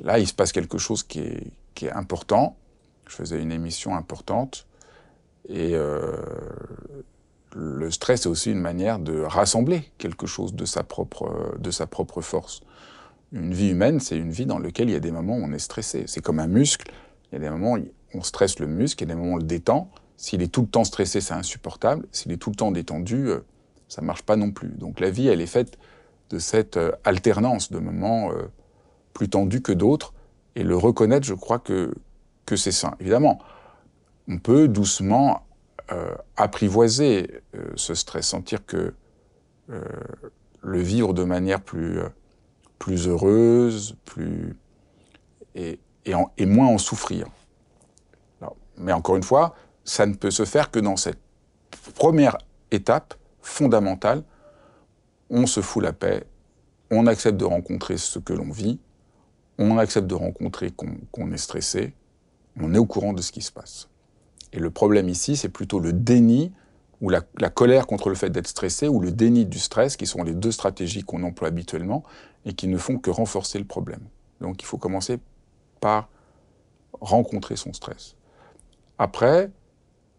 là 0.00 0.18
il 0.18 0.26
se 0.26 0.34
passe 0.34 0.52
quelque 0.52 0.78
chose 0.78 1.02
qui 1.04 1.20
est, 1.20 1.52
qui 1.74 1.86
est 1.86 1.92
important? 1.92 2.56
Je 3.06 3.14
faisais 3.14 3.40
une 3.40 3.52
émission 3.52 3.94
importante 3.94 4.66
et 5.48 5.74
euh, 5.74 6.12
le 7.54 7.90
stress 7.90 8.26
est 8.26 8.28
aussi 8.28 8.50
une 8.50 8.60
manière 8.60 8.98
de 8.98 9.20
rassembler 9.20 9.90
quelque 9.96 10.26
chose 10.26 10.54
de 10.54 10.64
sa 10.64 10.82
propre, 10.82 11.56
de 11.58 11.70
sa 11.70 11.86
propre 11.86 12.20
force. 12.20 12.62
Une 13.32 13.52
vie 13.52 13.70
humaine, 13.70 14.00
c'est 14.00 14.16
une 14.16 14.30
vie 14.30 14.46
dans 14.46 14.58
laquelle 14.58 14.88
il 14.88 14.92
y 14.92 14.96
a 14.96 15.00
des 15.00 15.10
moments 15.10 15.36
où 15.36 15.42
on 15.42 15.52
est 15.52 15.58
stressé. 15.58 16.04
C'est 16.06 16.22
comme 16.22 16.38
un 16.38 16.46
muscle. 16.46 16.90
Il 17.30 17.34
y 17.34 17.36
a 17.36 17.40
des 17.40 17.50
moments 17.50 17.74
où 17.74 17.84
on 18.14 18.22
stresse 18.22 18.58
le 18.58 18.66
muscle, 18.66 19.02
il 19.02 19.08
y 19.08 19.12
a 19.12 19.14
des 19.14 19.20
moments 19.20 19.32
où 19.32 19.36
on 19.36 19.38
le 19.38 19.42
détend. 19.42 19.90
S'il 20.16 20.40
est 20.40 20.48
tout 20.48 20.62
le 20.62 20.68
temps 20.68 20.84
stressé, 20.84 21.20
c'est 21.20 21.34
insupportable. 21.34 22.06
S'il 22.10 22.32
est 22.32 22.38
tout 22.38 22.50
le 22.50 22.56
temps 22.56 22.72
détendu, 22.72 23.28
euh, 23.28 23.40
ça 23.88 24.00
marche 24.00 24.22
pas 24.22 24.36
non 24.36 24.50
plus. 24.50 24.70
Donc 24.70 24.98
la 24.98 25.10
vie, 25.10 25.28
elle 25.28 25.42
est 25.42 25.46
faite 25.46 25.78
de 26.30 26.38
cette 26.38 26.78
euh, 26.78 26.92
alternance 27.04 27.70
de 27.70 27.78
moments 27.78 28.32
euh, 28.32 28.50
plus 29.12 29.28
tendus 29.28 29.60
que 29.60 29.72
d'autres. 29.72 30.14
Et 30.56 30.62
le 30.62 30.76
reconnaître, 30.76 31.26
je 31.26 31.34
crois 31.34 31.58
que, 31.58 31.92
que 32.46 32.56
c'est 32.56 32.72
sain. 32.72 32.96
Évidemment, 32.98 33.38
on 34.26 34.38
peut 34.38 34.68
doucement 34.68 35.44
apprivoiser 36.36 37.40
ce 37.74 37.94
stress, 37.94 38.26
sentir 38.26 38.66
que 38.66 38.92
le 39.68 40.80
vivre 40.82 41.14
de 41.14 41.24
manière 41.24 41.62
plus 41.62 42.00
plus 42.78 43.08
heureuse, 43.08 43.96
plus 44.04 44.56
et, 45.54 45.80
et, 46.04 46.46
moins 46.46 46.68
en 46.68 46.78
souffrir. 46.78 47.26
mais 48.76 48.92
encore 48.92 49.16
une 49.16 49.22
fois, 49.22 49.54
ça 49.84 50.06
ne 50.06 50.14
peut 50.14 50.30
se 50.30 50.44
faire 50.44 50.70
que 50.70 50.78
dans 50.78 50.96
cette 50.96 51.18
première 51.94 52.38
étape 52.70 53.14
fondamentale. 53.40 54.22
On 55.30 55.46
se 55.46 55.60
fout 55.60 55.82
la 55.82 55.92
paix, 55.92 56.24
on 56.90 57.06
accepte 57.06 57.36
de 57.36 57.44
rencontrer 57.44 57.98
ce 57.98 58.18
que 58.18 58.32
l'on 58.32 58.50
vit, 58.50 58.80
on 59.58 59.76
accepte 59.76 60.06
de 60.06 60.14
rencontrer 60.14 60.70
qu'on 60.70 61.32
est 61.32 61.38
stressé, 61.38 61.94
on 62.58 62.72
est 62.74 62.78
au 62.78 62.86
courant 62.86 63.12
de 63.12 63.20
ce 63.20 63.32
qui 63.32 63.42
se 63.42 63.52
passe. 63.52 63.88
Et 64.52 64.58
le 64.58 64.70
problème 64.70 65.08
ici, 65.08 65.36
c'est 65.36 65.50
plutôt 65.50 65.80
le 65.80 65.92
déni 65.92 66.52
ou 67.00 67.10
la, 67.10 67.20
colère 67.50 67.86
contre 67.86 68.08
le 68.08 68.14
fait 68.14 68.30
d'être 68.30 68.48
stressé, 68.48 68.88
ou 68.88 69.00
le 69.00 69.12
déni 69.12 69.46
du 69.46 69.58
stress, 69.58 69.96
qui 69.96 70.06
sont 70.06 70.22
les 70.22 70.34
deux 70.34 70.50
stratégies 70.50 71.02
qu'on 71.02 71.22
emploie 71.22 71.48
habituellement, 71.48 72.02
et 72.44 72.54
qui 72.54 72.66
ne 72.66 72.76
font 72.76 72.98
que 72.98 73.10
renforcer 73.10 73.58
le 73.58 73.64
problème. 73.64 74.00
Donc 74.40 74.62
il 74.62 74.66
faut 74.66 74.78
commencer 74.78 75.18
par 75.80 76.08
rencontrer 77.00 77.56
son 77.56 77.72
stress. 77.72 78.16
Après, 78.98 79.50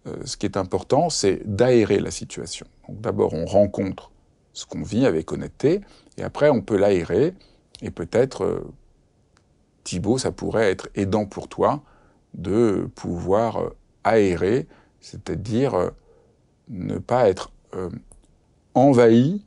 euh, 0.08 0.16
ce 0.24 0.38
qui 0.38 0.46
est 0.46 0.56
important, 0.56 1.10
c'est 1.10 1.42
d'aérer 1.46 2.00
la 2.00 2.12
situation. 2.12 2.66
D'abord, 2.88 3.34
on 3.34 3.46
rencontre 3.46 4.12
ce 4.54 4.66
qu'on 4.66 4.82
vit 4.82 5.06
avec 5.06 5.32
honnêteté, 5.32 5.82
et 6.18 6.24
après, 6.24 6.50
on 6.50 6.62
peut 6.62 6.78
l'aérer, 6.78 7.34
et 7.82 7.92
peut-être, 7.92 8.44
euh, 8.44 8.72
Thibaut, 9.84 10.18
ça 10.18 10.32
pourrait 10.32 10.72
être 10.72 10.90
aidant 10.96 11.26
pour 11.26 11.48
toi 11.48 11.82
de 12.34 12.90
pouvoir 12.96 13.58
euh, 13.58 13.76
aérer, 14.04 14.68
c'est-à-dire 15.02 15.92
ne 16.70 16.98
pas 16.98 17.30
être 17.30 17.52
euh, 17.76 17.90
envahi 18.74 19.44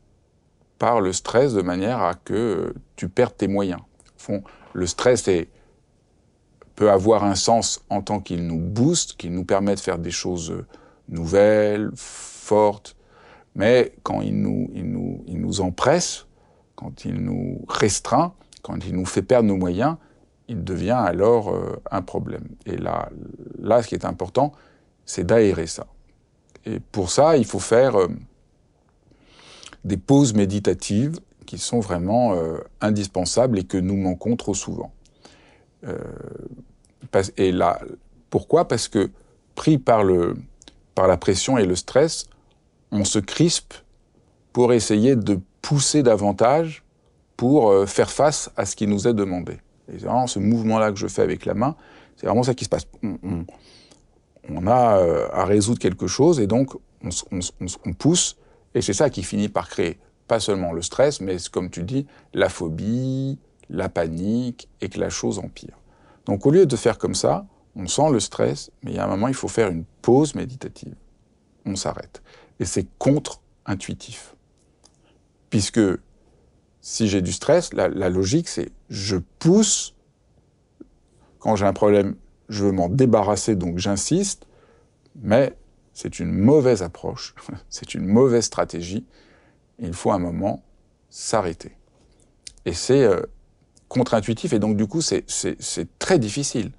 par 0.78 1.00
le 1.00 1.12
stress 1.12 1.54
de 1.54 1.62
manière 1.62 2.02
à 2.02 2.14
que 2.14 2.74
tu 2.96 3.08
perdes 3.08 3.36
tes 3.36 3.48
moyens. 3.48 3.80
Fond, 4.16 4.42
le 4.72 4.86
stress 4.86 5.28
peut 6.74 6.90
avoir 6.90 7.24
un 7.24 7.34
sens 7.34 7.84
en 7.88 8.02
tant 8.02 8.20
qu'il 8.20 8.46
nous 8.46 8.58
booste, 8.58 9.16
qu'il 9.16 9.32
nous 9.32 9.44
permet 9.44 9.74
de 9.74 9.80
faire 9.80 9.98
des 9.98 10.10
choses 10.10 10.52
nouvelles, 11.08 11.90
fortes, 11.94 12.96
mais 13.54 13.92
quand 14.02 14.22
il 14.22 14.40
nous, 14.40 15.60
empresse, 15.60 16.26
quand 16.74 17.04
il 17.04 17.14
nous 17.14 17.64
restreint, 17.68 18.34
quand 18.62 18.84
il 18.86 18.94
nous 18.94 19.04
fait 19.04 19.22
perdre 19.22 19.48
nos 19.48 19.56
moyens, 19.56 19.96
il 20.48 20.64
devient 20.64 20.90
alors 20.90 21.50
euh, 21.50 21.80
un 21.90 22.02
problème. 22.02 22.48
Et 22.66 22.76
là, 22.76 23.08
là, 23.58 23.82
ce 23.82 23.88
qui 23.88 23.94
est 23.94 24.04
important, 24.04 24.52
c'est 25.04 25.24
d'aérer 25.24 25.66
ça. 25.66 25.86
Et 26.66 26.80
pour 26.80 27.10
ça, 27.10 27.36
il 27.36 27.44
faut 27.44 27.58
faire 27.58 27.96
euh, 27.96 28.08
des 29.84 29.96
pauses 29.96 30.34
méditatives 30.34 31.18
qui 31.46 31.58
sont 31.58 31.80
vraiment 31.80 32.34
euh, 32.34 32.58
indispensables 32.80 33.58
et 33.58 33.64
que 33.64 33.76
nous 33.76 33.96
manquons 33.96 34.36
trop 34.36 34.54
souvent. 34.54 34.92
et 37.36 37.50
là, 37.50 37.80
pourquoi? 38.30 38.68
Parce 38.68 38.86
que 38.88 39.10
pris 39.56 39.78
par, 39.78 40.04
le, 40.04 40.36
par 40.94 41.08
la 41.08 41.16
pression 41.16 41.58
et 41.58 41.66
le 41.66 41.74
stress, 41.74 42.26
on 42.92 43.04
se 43.04 43.18
crispe 43.18 43.74
pour 44.52 44.72
essayer 44.72 45.16
de 45.16 45.40
pousser 45.60 46.02
davantage 46.02 46.84
pour 47.36 47.88
faire 47.88 48.10
face 48.10 48.50
à 48.56 48.64
ce 48.64 48.76
qui 48.76 48.86
nous 48.86 49.08
est 49.08 49.14
demandé. 49.14 49.54
Et 49.88 49.98
c'est 49.98 50.06
vraiment 50.06 50.28
ce 50.28 50.38
mouvement-là 50.38 50.92
que 50.92 50.98
je 50.98 51.08
fais 51.08 51.22
avec 51.22 51.44
la 51.44 51.54
main, 51.54 51.74
c'est 52.16 52.26
vraiment 52.26 52.42
ça 52.42 52.54
qui 52.54 52.64
se 52.64 52.68
passe. 52.68 52.86
On, 53.02 53.44
a 54.66 54.98
euh, 54.98 55.28
à 55.32 55.44
résoudre 55.44 55.78
quelque 55.78 56.06
chose 56.06 56.40
et 56.40 56.46
donc 56.46 56.74
on, 57.04 57.92
pousse, 57.94 58.36
et 58.74 58.80
c'est 58.80 58.92
ça 58.92 59.10
qui 59.10 59.22
finit 59.22 59.48
par 59.48 59.68
créer 59.68 59.98
pas 60.28 60.40
seulement 60.40 60.72
le 60.72 60.82
stress, 60.82 61.20
mais 61.20 61.36
comme 61.50 61.68
tu 61.68 61.82
dis, 61.82 62.06
la 62.32 62.48
phobie, 62.48 63.38
la 63.68 63.88
panique, 63.88 64.68
et 64.80 64.88
que 64.88 65.00
la 65.00 65.10
chose 65.10 65.38
empire. 65.38 65.78
Donc 66.26 66.46
au 66.46 66.50
lieu 66.50 66.64
de 66.64 66.76
faire 66.76 66.98
comme 66.98 67.14
ça, 67.14 67.46
on 67.74 67.86
sent 67.86 68.10
le 68.10 68.20
stress, 68.20 68.70
mais 68.82 68.92
il 68.92 68.96
y 68.96 68.98
a 68.98 69.04
un 69.04 69.08
moment, 69.08 69.28
il 69.28 69.34
faut 69.34 69.48
faire 69.48 69.68
une 69.68 69.84
pause 70.02 70.34
méditative. 70.34 70.94
On 71.64 71.76
s'arrête. 71.76 72.22
Et 72.60 72.64
c'est 72.64 72.86
contre-intuitif. 72.98 74.34
Puisque 75.50 75.80
si 76.80 77.08
j'ai 77.08 77.22
du 77.22 77.32
stress, 77.32 77.72
la, 77.72 77.88
logique, 78.08 78.48
c'est 78.48 78.70
je 78.90 79.16
pousse. 79.38 79.94
Quand 81.38 81.56
j'ai 81.56 81.66
un 81.66 81.72
problème, 81.72 82.16
je 82.52 82.64
veux 82.64 82.72
m'en 82.72 82.88
débarrasser, 82.88 83.56
donc 83.56 83.78
j'insiste. 83.78 84.46
Mais 85.20 85.56
c'est 85.92 86.20
une 86.20 86.32
mauvaise 86.32 86.82
approche, 86.82 87.34
c'est 87.68 87.94
une 87.94 88.06
mauvaise 88.06 88.44
stratégie. 88.44 89.06
Il 89.78 89.94
faut 89.94 90.12
un 90.12 90.18
moment 90.18 90.62
s'arrêter. 91.10 91.72
Et 92.64 92.72
c'est 92.72 93.02
euh, 93.02 93.20
contre-intuitif, 93.88 94.52
et 94.52 94.58
donc 94.58 94.76
du 94.76 94.86
coup, 94.86 95.00
c'est 95.00 95.26
très 95.98 96.18
difficile. 96.18 96.70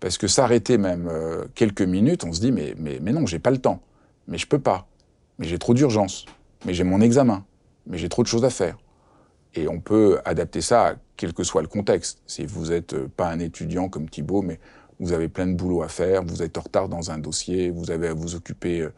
Parce 0.00 0.18
que 0.18 0.26
s'arrêter 0.26 0.78
même 0.78 1.08
euh, 1.10 1.46
quelques 1.54 1.82
minutes, 1.82 2.24
on 2.24 2.32
se 2.32 2.40
dit, 2.40 2.52
mais, 2.52 2.74
mais, 2.78 2.98
mais 3.00 3.12
non, 3.12 3.26
j'ai 3.26 3.38
pas 3.38 3.50
le 3.50 3.58
temps. 3.58 3.80
Mais 4.28 4.38
je 4.38 4.46
peux 4.46 4.58
pas. 4.58 4.86
Mais 5.38 5.46
j'ai 5.46 5.58
trop 5.58 5.74
d'urgence. 5.74 6.26
Mais 6.64 6.74
j'ai 6.74 6.84
mon 6.84 7.00
examen. 7.00 7.44
Mais 7.86 7.96
j'ai 7.96 8.08
trop 8.08 8.22
de 8.22 8.28
choses 8.28 8.44
à 8.44 8.50
faire. 8.50 8.76
Et 9.54 9.68
on 9.68 9.80
peut 9.80 10.20
adapter 10.24 10.60
ça 10.60 10.88
à 10.88 10.94
quel 11.16 11.32
que 11.32 11.44
soit 11.44 11.62
le 11.62 11.68
contexte. 11.68 12.20
Si 12.26 12.44
vous 12.44 12.66
n'êtes 12.66 12.92
euh, 12.92 13.08
pas 13.08 13.28
un 13.28 13.38
étudiant 13.38 13.88
comme 13.88 14.08
Thibault, 14.08 14.42
mais 14.42 14.60
vous 15.00 15.12
avez 15.12 15.28
plein 15.28 15.46
de 15.46 15.54
boulot 15.54 15.82
à 15.82 15.88
faire, 15.88 16.22
vous 16.24 16.42
êtes 16.42 16.56
en 16.58 16.62
retard 16.62 16.88
dans 16.88 17.10
un 17.10 17.18
dossier, 17.18 17.70
vous 17.70 17.90
avez 17.90 18.08
à 18.08 18.14
vous 18.14 18.34
occuper 18.34 18.80
euh, 18.80 18.92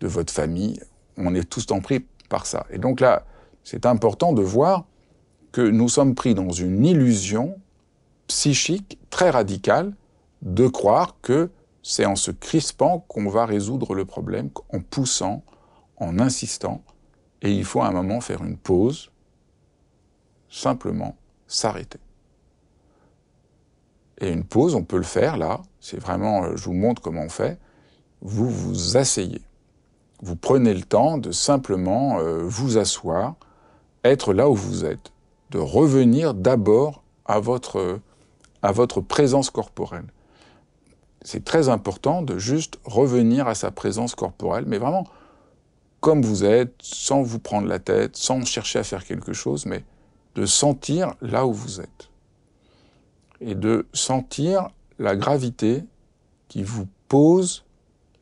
de 0.00 0.08
votre 0.08 0.32
famille, 0.32 0.80
on 1.16 1.34
est 1.34 1.48
tous 1.48 1.70
en 1.70 1.80
pris 1.80 2.04
par 2.28 2.46
ça. 2.46 2.66
Et 2.70 2.78
donc 2.78 3.00
là, 3.00 3.24
c'est 3.62 3.86
important 3.86 4.32
de 4.32 4.42
voir 4.42 4.86
que 5.52 5.62
nous 5.62 5.88
sommes 5.88 6.14
pris 6.14 6.34
dans 6.34 6.50
une 6.50 6.84
illusion 6.84 7.56
psychique 8.26 8.98
très 9.10 9.30
radicale 9.30 9.94
de 10.42 10.66
croire 10.66 11.16
que 11.22 11.50
c'est 11.82 12.06
en 12.06 12.16
se 12.16 12.30
crispant 12.30 13.00
qu'on 13.08 13.28
va 13.28 13.46
résoudre 13.46 13.94
le 13.94 14.04
problème, 14.04 14.50
en 14.72 14.80
poussant, 14.80 15.44
en 15.96 16.18
insistant, 16.18 16.82
et 17.42 17.52
il 17.52 17.64
faut 17.64 17.82
à 17.82 17.86
un 17.86 17.92
moment 17.92 18.20
faire 18.20 18.42
une 18.42 18.56
pause, 18.56 19.10
simplement 20.48 21.16
s'arrêter. 21.46 21.98
Une 24.32 24.44
pause, 24.44 24.74
on 24.74 24.84
peut 24.84 24.96
le 24.96 25.02
faire 25.02 25.36
là, 25.36 25.60
c'est 25.80 25.98
vraiment, 25.98 26.44
euh, 26.44 26.56
je 26.56 26.64
vous 26.64 26.72
montre 26.72 27.02
comment 27.02 27.22
on 27.22 27.28
fait, 27.28 27.58
vous 28.22 28.48
vous 28.48 28.96
asseyez. 28.96 29.42
Vous 30.22 30.36
prenez 30.36 30.72
le 30.72 30.82
temps 30.82 31.18
de 31.18 31.30
simplement 31.32 32.18
euh, 32.18 32.42
vous 32.44 32.78
asseoir, 32.78 33.34
être 34.04 34.32
là 34.32 34.48
où 34.48 34.54
vous 34.54 34.84
êtes, 34.84 35.12
de 35.50 35.58
revenir 35.58 36.34
d'abord 36.34 37.02
à 37.26 37.40
votre, 37.40 38.00
à 38.62 38.72
votre 38.72 39.00
présence 39.00 39.50
corporelle. 39.50 40.06
C'est 41.22 41.44
très 41.44 41.68
important 41.68 42.22
de 42.22 42.38
juste 42.38 42.78
revenir 42.84 43.48
à 43.48 43.54
sa 43.54 43.70
présence 43.70 44.14
corporelle, 44.14 44.64
mais 44.66 44.78
vraiment 44.78 45.04
comme 46.00 46.20
vous 46.20 46.44
êtes, 46.44 46.74
sans 46.82 47.22
vous 47.22 47.38
prendre 47.38 47.66
la 47.66 47.78
tête, 47.78 48.16
sans 48.16 48.44
chercher 48.44 48.80
à 48.80 48.84
faire 48.84 49.06
quelque 49.06 49.32
chose, 49.32 49.64
mais 49.64 49.84
de 50.34 50.44
sentir 50.44 51.14
là 51.22 51.46
où 51.46 51.52
vous 51.54 51.80
êtes 51.80 52.10
et 53.40 53.54
de 53.54 53.86
sentir 53.92 54.68
la 54.98 55.16
gravité 55.16 55.84
qui 56.48 56.62
vous 56.62 56.86
pose 57.08 57.64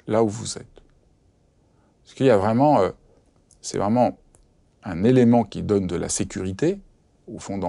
là 0.06 0.22
où 0.22 0.28
vous 0.28 0.58
êtes. 0.58 0.82
Parce 2.02 2.14
qu'il 2.14 2.26
y 2.26 2.30
a 2.30 2.36
vraiment, 2.36 2.80
euh, 2.80 2.90
c'est 3.60 3.78
vraiment 3.78 4.18
un 4.84 5.04
élément 5.04 5.44
qui 5.44 5.62
donne 5.62 5.86
de 5.86 5.96
la 5.96 6.08
sécurité. 6.08 6.80
Au 7.26 7.38
fond, 7.38 7.60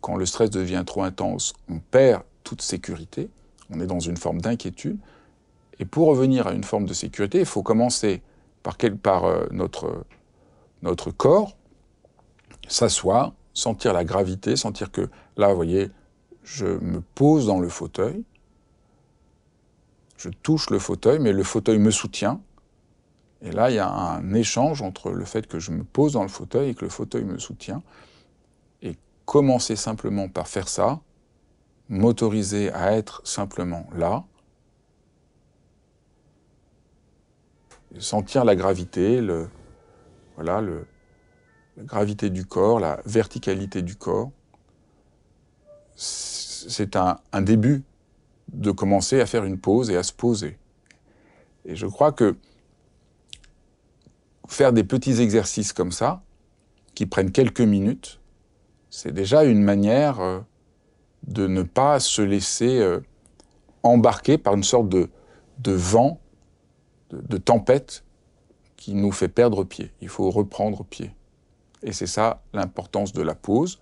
quand 0.00 0.16
le 0.16 0.26
stress 0.26 0.50
devient 0.50 0.82
trop 0.86 1.02
intense, 1.02 1.54
on 1.68 1.78
perd 1.78 2.22
toute 2.42 2.62
sécurité, 2.62 3.30
on 3.70 3.80
est 3.80 3.86
dans 3.86 4.00
une 4.00 4.16
forme 4.16 4.40
d'inquiétude. 4.40 4.98
Et 5.78 5.84
pour 5.84 6.08
revenir 6.08 6.46
à 6.46 6.52
une 6.52 6.64
forme 6.64 6.86
de 6.86 6.94
sécurité, 6.94 7.40
il 7.40 7.46
faut 7.46 7.62
commencer 7.62 8.22
par, 8.62 8.76
quel, 8.76 8.96
par 8.96 9.24
euh, 9.24 9.46
notre, 9.50 10.04
notre 10.82 11.10
corps, 11.10 11.56
s'asseoir, 12.68 13.32
sentir 13.52 13.92
la 13.92 14.04
gravité, 14.04 14.56
sentir 14.56 14.90
que 14.90 15.08
là, 15.36 15.48
vous 15.50 15.56
voyez, 15.56 15.90
je 16.46 16.66
me 16.66 17.00
pose 17.00 17.48
dans 17.48 17.58
le 17.58 17.68
fauteuil, 17.68 18.24
je 20.16 20.28
touche 20.28 20.70
le 20.70 20.78
fauteuil, 20.78 21.18
mais 21.18 21.32
le 21.32 21.42
fauteuil 21.42 21.78
me 21.78 21.90
soutient. 21.90 22.40
Et 23.42 23.50
là, 23.50 23.68
il 23.70 23.74
y 23.74 23.80
a 23.80 23.90
un 23.90 24.32
échange 24.32 24.80
entre 24.80 25.10
le 25.10 25.24
fait 25.24 25.48
que 25.48 25.58
je 25.58 25.72
me 25.72 25.82
pose 25.82 26.12
dans 26.12 26.22
le 26.22 26.28
fauteuil 26.28 26.70
et 26.70 26.74
que 26.74 26.84
le 26.84 26.90
fauteuil 26.90 27.24
me 27.24 27.38
soutient. 27.38 27.82
Et 28.80 28.96
commencer 29.24 29.74
simplement 29.74 30.28
par 30.28 30.46
faire 30.46 30.68
ça, 30.68 31.00
m'autoriser 31.88 32.72
à 32.72 32.92
être 32.92 33.20
simplement 33.24 33.88
là, 33.92 34.24
sentir 37.98 38.44
la 38.44 38.54
gravité, 38.54 39.20
le, 39.20 39.48
voilà, 40.36 40.60
la 40.60 41.82
gravité 41.84 42.30
du 42.30 42.46
corps, 42.46 42.78
la 42.78 43.00
verticalité 43.04 43.82
du 43.82 43.96
corps, 43.96 44.30
c'est 45.96 46.96
un, 46.96 47.18
début 47.40 47.82
de 48.52 48.70
commencer 48.70 49.20
à 49.20 49.26
faire 49.26 49.44
une 49.44 49.58
pause 49.58 49.90
et 49.90 49.96
à 49.96 50.02
se 50.02 50.12
poser. 50.12 50.58
Et 51.64 51.74
je 51.74 51.86
crois 51.86 52.12
que 52.12 52.36
faire 54.48 54.72
des 54.72 54.84
petits 54.84 55.20
exercices 55.20 55.72
comme 55.72 55.92
ça, 55.92 56.22
qui 56.94 57.06
prennent 57.06 57.32
quelques 57.32 57.60
minutes, 57.60 58.20
c'est 58.90 59.12
déjà 59.12 59.44
une 59.44 59.62
manière 59.62 60.20
euh, 60.20 60.40
de 61.26 61.46
ne 61.46 61.62
pas 61.62 62.00
se 62.00 62.22
laisser 62.22 62.78
euh, 62.78 63.00
embarquer 63.82 64.38
par 64.38 64.54
une 64.54 64.62
sorte 64.62 64.88
de, 64.88 65.08
vent, 65.64 66.20
de 67.10 67.36
tempête 67.36 68.04
qui 68.76 68.94
nous 68.94 69.12
fait 69.12 69.28
perdre 69.28 69.64
pied. 69.64 69.92
Il 70.00 70.08
faut 70.08 70.30
reprendre 70.30 70.84
pied. 70.84 71.14
Et 71.82 71.92
c'est 71.92 72.06
ça 72.06 72.42
l'importance 72.52 73.12
de 73.12 73.22
la 73.22 73.34
pause. 73.34 73.78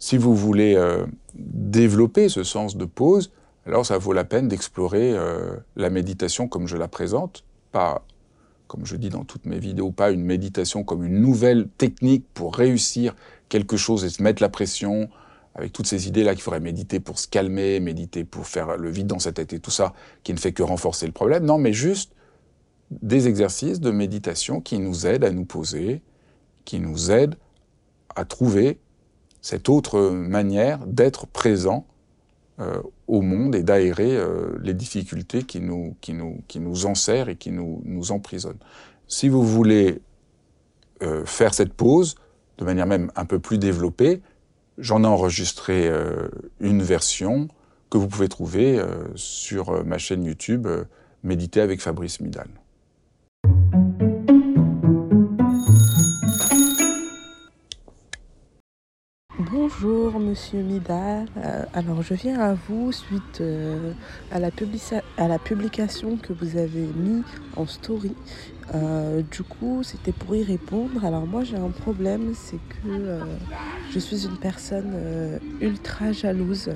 Si 0.00 0.16
vous 0.16 0.34
voulez 0.34 0.74
euh, 0.76 1.04
développer 1.34 2.30
ce 2.30 2.42
sens 2.42 2.76
de 2.76 2.86
pause, 2.86 3.30
alors 3.66 3.84
ça 3.84 3.98
vaut 3.98 4.14
la 4.14 4.24
peine 4.24 4.48
d'explorer 4.48 5.12
euh, 5.12 5.54
la 5.76 5.90
méditation 5.90 6.48
comme 6.48 6.66
je 6.66 6.78
la 6.78 6.88
présente, 6.88 7.44
pas, 7.70 8.02
comme 8.66 8.86
je 8.86 8.96
dis 8.96 9.10
dans 9.10 9.24
toutes 9.24 9.44
mes 9.44 9.58
vidéos, 9.58 9.92
pas 9.92 10.10
une 10.10 10.24
méditation 10.24 10.84
comme 10.84 11.04
une 11.04 11.20
nouvelle 11.20 11.68
technique 11.68 12.24
pour 12.32 12.56
réussir 12.56 13.14
quelque 13.50 13.76
chose 13.76 14.02
et 14.04 14.08
se 14.08 14.22
mettre 14.22 14.42
la 14.42 14.48
pression, 14.48 15.10
avec 15.54 15.74
toutes 15.74 15.86
ces 15.86 16.08
idées-là 16.08 16.32
qu'il 16.34 16.42
faudrait 16.42 16.60
méditer 16.60 16.98
pour 16.98 17.18
se 17.18 17.28
calmer, 17.28 17.78
méditer 17.78 18.24
pour 18.24 18.46
faire 18.46 18.78
le 18.78 18.88
vide 18.88 19.06
dans 19.06 19.18
sa 19.18 19.32
tête 19.32 19.52
et 19.52 19.60
tout 19.60 19.70
ça, 19.70 19.92
qui 20.22 20.32
ne 20.32 20.38
fait 20.38 20.52
que 20.52 20.62
renforcer 20.62 21.04
le 21.04 21.12
problème. 21.12 21.44
Non, 21.44 21.58
mais 21.58 21.74
juste 21.74 22.12
des 22.90 23.28
exercices 23.28 23.80
de 23.80 23.90
méditation 23.90 24.62
qui 24.62 24.78
nous 24.78 25.06
aident 25.06 25.24
à 25.24 25.30
nous 25.30 25.44
poser, 25.44 26.00
qui 26.64 26.80
nous 26.80 27.10
aide 27.10 27.34
à 28.16 28.24
trouver 28.24 28.78
cette 29.42 29.68
autre 29.68 30.10
manière 30.10 30.86
d'être 30.86 31.26
présent 31.26 31.86
euh, 32.60 32.82
au 33.06 33.22
monde 33.22 33.54
et 33.54 33.62
d'aérer 33.62 34.16
euh, 34.16 34.58
les 34.62 34.74
difficultés 34.74 35.44
qui 35.44 35.60
nous, 35.60 35.96
qui, 36.02 36.12
nous, 36.12 36.42
qui 36.46 36.60
nous 36.60 36.84
enserrent 36.84 37.30
et 37.30 37.36
qui 37.36 37.52
nous, 37.52 37.80
nous 37.86 38.12
emprisonnent. 38.12 38.58
Si 39.08 39.30
vous 39.30 39.42
voulez 39.42 40.02
euh, 41.02 41.24
faire 41.24 41.54
cette 41.54 41.72
pause 41.72 42.16
de 42.58 42.64
manière 42.66 42.86
même 42.86 43.10
un 43.16 43.24
peu 43.24 43.38
plus 43.38 43.56
développée, 43.56 44.20
j'en 44.76 45.04
ai 45.04 45.06
enregistré 45.06 45.90
une 46.60 46.82
version 46.82 47.48
que 47.88 47.96
vous 47.96 48.06
pouvez 48.06 48.28
trouver 48.28 48.78
sur 49.14 49.82
ma 49.84 49.96
chaîne 49.96 50.24
YouTube 50.24 50.68
Méditer 51.22 51.62
avec 51.62 51.80
Fabrice 51.80 52.20
Midal. 52.20 52.59
Bonjour 59.62 60.18
Monsieur 60.18 60.62
Midal. 60.62 61.26
Euh, 61.36 61.64
alors 61.74 62.00
je 62.00 62.14
viens 62.14 62.40
à 62.40 62.54
vous 62.54 62.92
suite 62.92 63.42
euh, 63.42 63.92
à, 64.32 64.38
la 64.38 65.38
publication 65.38 66.16
que 66.16 66.32
vous 66.32 66.56
avez 66.56 66.88
mis 66.96 67.22
en 67.56 67.66
story. 67.66 68.14
Euh, 68.74 69.20
du 69.30 69.42
coup 69.42 69.82
c'était 69.82 70.12
pour 70.12 70.34
y 70.34 70.42
répondre. 70.44 71.04
Alors 71.04 71.26
moi 71.26 71.44
j'ai 71.44 71.58
un 71.58 71.68
problème, 71.68 72.32
c'est 72.34 72.56
que 72.56 73.20
je 73.90 73.98
suis 73.98 74.24
une 74.24 74.38
personne 74.38 75.38
ultra 75.60 76.12
jalouse. 76.12 76.70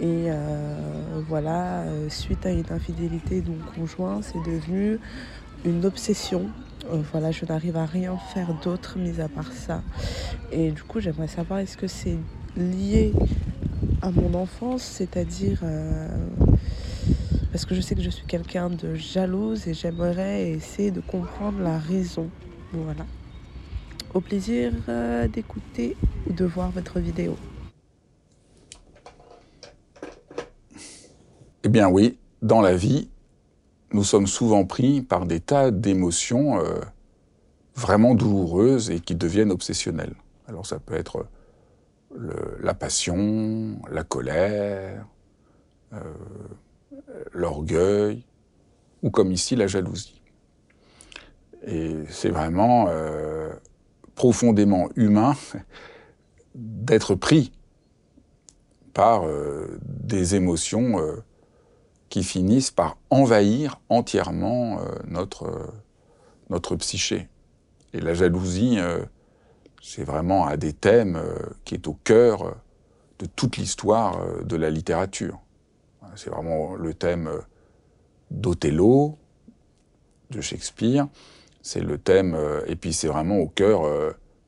et 0.00 0.30
voilà, 1.28 1.84
suite 2.08 2.46
à 2.46 2.50
une 2.50 2.64
infidélité 2.70 3.42
de 3.42 3.50
mon 3.50 3.64
conjoint, 3.76 4.22
c'est 4.22 4.42
devenu 4.50 4.98
une 5.66 5.84
obsession. 5.84 6.48
Euh, 6.86 7.02
voilà, 7.12 7.30
je 7.30 7.44
n'arrive 7.44 7.76
à 7.76 7.86
rien 7.86 8.16
faire 8.32 8.54
d'autre 8.62 8.98
mis 8.98 9.20
à 9.20 9.28
part 9.28 9.52
ça. 9.52 9.82
Et 10.50 10.70
du 10.70 10.82
coup, 10.82 11.00
j'aimerais 11.00 11.28
savoir 11.28 11.60
est-ce 11.60 11.76
que 11.76 11.86
c'est 11.86 12.18
lié 12.56 13.12
à 14.02 14.10
mon 14.10 14.34
enfance, 14.34 14.82
c'est-à-dire 14.82 15.60
euh, 15.62 16.08
parce 17.52 17.64
que 17.64 17.74
je 17.74 17.80
sais 17.80 17.94
que 17.94 18.02
je 18.02 18.10
suis 18.10 18.26
quelqu'un 18.26 18.70
de 18.70 18.94
jalouse 18.94 19.68
et 19.68 19.74
j'aimerais 19.74 20.50
essayer 20.50 20.90
de 20.90 21.00
comprendre 21.00 21.60
la 21.60 21.78
raison. 21.78 22.28
Voilà. 22.72 23.06
Au 24.14 24.20
plaisir 24.20 24.72
euh, 24.88 25.28
d'écouter 25.28 25.96
ou 26.28 26.32
de 26.32 26.44
voir 26.44 26.70
votre 26.70 26.98
vidéo. 26.98 27.36
Eh 31.62 31.68
bien 31.68 31.88
oui, 31.88 32.16
dans 32.42 32.60
la 32.60 32.74
vie, 32.74 33.08
nous 33.92 34.04
sommes 34.04 34.26
souvent 34.26 34.64
pris 34.64 35.02
par 35.02 35.26
des 35.26 35.40
tas 35.40 35.70
d'émotions 35.70 36.60
euh, 36.60 36.80
vraiment 37.74 38.14
douloureuses 38.14 38.90
et 38.90 39.00
qui 39.00 39.14
deviennent 39.14 39.50
obsessionnelles. 39.50 40.14
Alors 40.46 40.66
ça 40.66 40.78
peut 40.78 40.94
être 40.94 41.26
la 42.60 42.74
passion, 42.74 43.80
la 43.88 44.02
colère, 44.02 45.06
euh, 45.92 46.02
l'orgueil, 47.32 48.24
ou 49.02 49.10
comme 49.10 49.30
ici 49.30 49.54
la 49.54 49.68
jalousie. 49.68 50.20
Et 51.66 51.94
c'est 52.08 52.30
vraiment 52.30 52.86
euh, 52.88 53.52
profondément 54.16 54.88
humain 54.96 55.36
d'être 56.54 57.14
pris 57.14 57.52
par 58.92 59.22
des 59.82 60.34
émotions 60.34 60.98
qui 62.10 62.24
finissent 62.24 62.72
par 62.72 62.98
envahir 63.08 63.80
entièrement 63.88 64.80
euh, 64.80 64.84
notre, 65.06 65.44
euh, 65.44 65.66
notre 66.50 66.76
psyché. 66.76 67.28
Et 67.94 68.00
la 68.00 68.14
jalousie, 68.14 68.78
euh, 68.78 68.98
c'est 69.80 70.04
vraiment 70.04 70.46
un 70.46 70.56
des 70.56 70.72
thèmes 70.72 71.18
qui 71.64 71.74
est 71.74 71.88
au 71.88 71.94
cœur 72.04 72.56
de 73.18 73.26
toute 73.26 73.56
l'histoire 73.56 74.20
de 74.44 74.56
la 74.56 74.68
littérature. 74.68 75.40
C'est 76.16 76.28
vraiment 76.28 76.74
le 76.74 76.92
thème 76.92 77.30
d'Othello, 78.30 79.16
de 80.30 80.40
Shakespeare. 80.40 81.08
C'est 81.62 81.80
le 81.80 81.96
thème, 81.96 82.36
et 82.66 82.76
puis 82.76 82.92
c'est 82.92 83.08
vraiment 83.08 83.38
au 83.38 83.48
cœur 83.48 83.82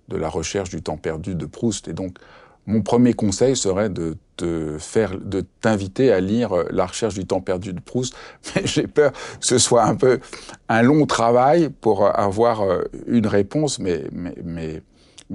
de 0.08 0.16
la 0.16 0.28
recherche 0.28 0.68
du 0.68 0.82
temps 0.82 0.98
perdu 0.98 1.34
de 1.34 1.46
Proust. 1.46 1.88
Et 1.88 1.94
donc, 1.94 2.18
mon 2.66 2.82
premier 2.82 3.12
conseil 3.12 3.56
serait 3.56 3.90
de 3.90 4.16
te 4.36 4.76
faire, 4.78 5.18
de 5.18 5.44
t'inviter 5.60 6.12
à 6.12 6.20
lire 6.20 6.52
euh, 6.52 6.64
La 6.70 6.86
recherche 6.86 7.14
du 7.14 7.26
temps 7.26 7.40
perdu 7.40 7.72
de 7.72 7.80
Proust, 7.80 8.14
mais 8.54 8.66
j'ai 8.66 8.86
peur 8.86 9.12
que 9.12 9.46
ce 9.46 9.58
soit 9.58 9.84
un 9.84 9.94
peu 9.94 10.20
un 10.68 10.82
long 10.82 11.06
travail 11.06 11.70
pour 11.80 12.04
euh, 12.04 12.10
avoir 12.10 12.62
euh, 12.62 12.84
une 13.06 13.26
réponse, 13.26 13.78
mais, 13.78 14.04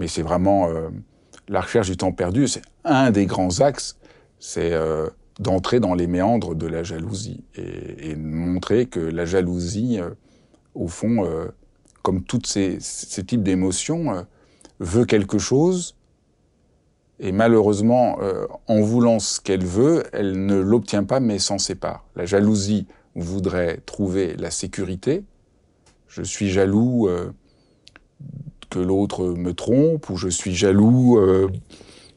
c'est 0.08 0.22
vraiment 0.22 0.70
la 1.48 1.60
recherche 1.60 1.90
du 1.90 1.98
temps 1.98 2.12
perdu, 2.12 2.48
c'est 2.48 2.62
un 2.84 3.10
des 3.10 3.26
grands 3.26 3.62
axes, 3.62 3.98
c'est 4.38 4.74
d'entrer 5.40 5.80
dans 5.80 5.96
les 5.96 6.06
méandres 6.06 6.54
de 6.54 6.68
la 6.68 6.84
jalousie 6.84 7.44
et, 7.56 8.16
montrer 8.16 8.86
que 8.86 9.00
la 9.00 9.26
jalousie, 9.26 10.00
au 10.76 10.88
fond, 10.88 11.28
comme 12.04 12.22
tous 12.22 12.44
ces 12.46 12.78
types 13.26 13.42
d'émotions, 13.42 14.28
veut 14.80 15.06
quelque 15.06 15.40
chose 15.40 15.97
et 17.20 17.32
malheureusement, 17.32 18.20
euh, 18.22 18.46
en 18.68 18.82
voulant 18.82 19.20
ce 19.20 19.42
qu'elle 19.42 19.66
veut, 19.66 20.04
elle 20.14 20.46
ne 20.46 20.56
l'obtient 20.56 21.04
pas, 21.04 21.20
mais 21.20 21.40
s'en 21.40 21.58
sépare. 21.58 22.06
La 22.16 22.26
jalousie 22.26 22.86
voudrait 23.16 23.78
trouver 23.86 24.36
la 24.36 24.52
sécurité. 24.52 25.24
Je 26.08 26.22
suis 26.22 26.50
jaloux 26.50 27.08
euh, 27.08 27.32
que 28.70 28.80
l'autre 28.80 29.26
me 29.26 29.54
trompe, 29.54 30.10
ou 30.10 30.16
je 30.16 30.28
suis 30.28 30.54
jaloux 30.54 31.18
euh, 31.18 31.50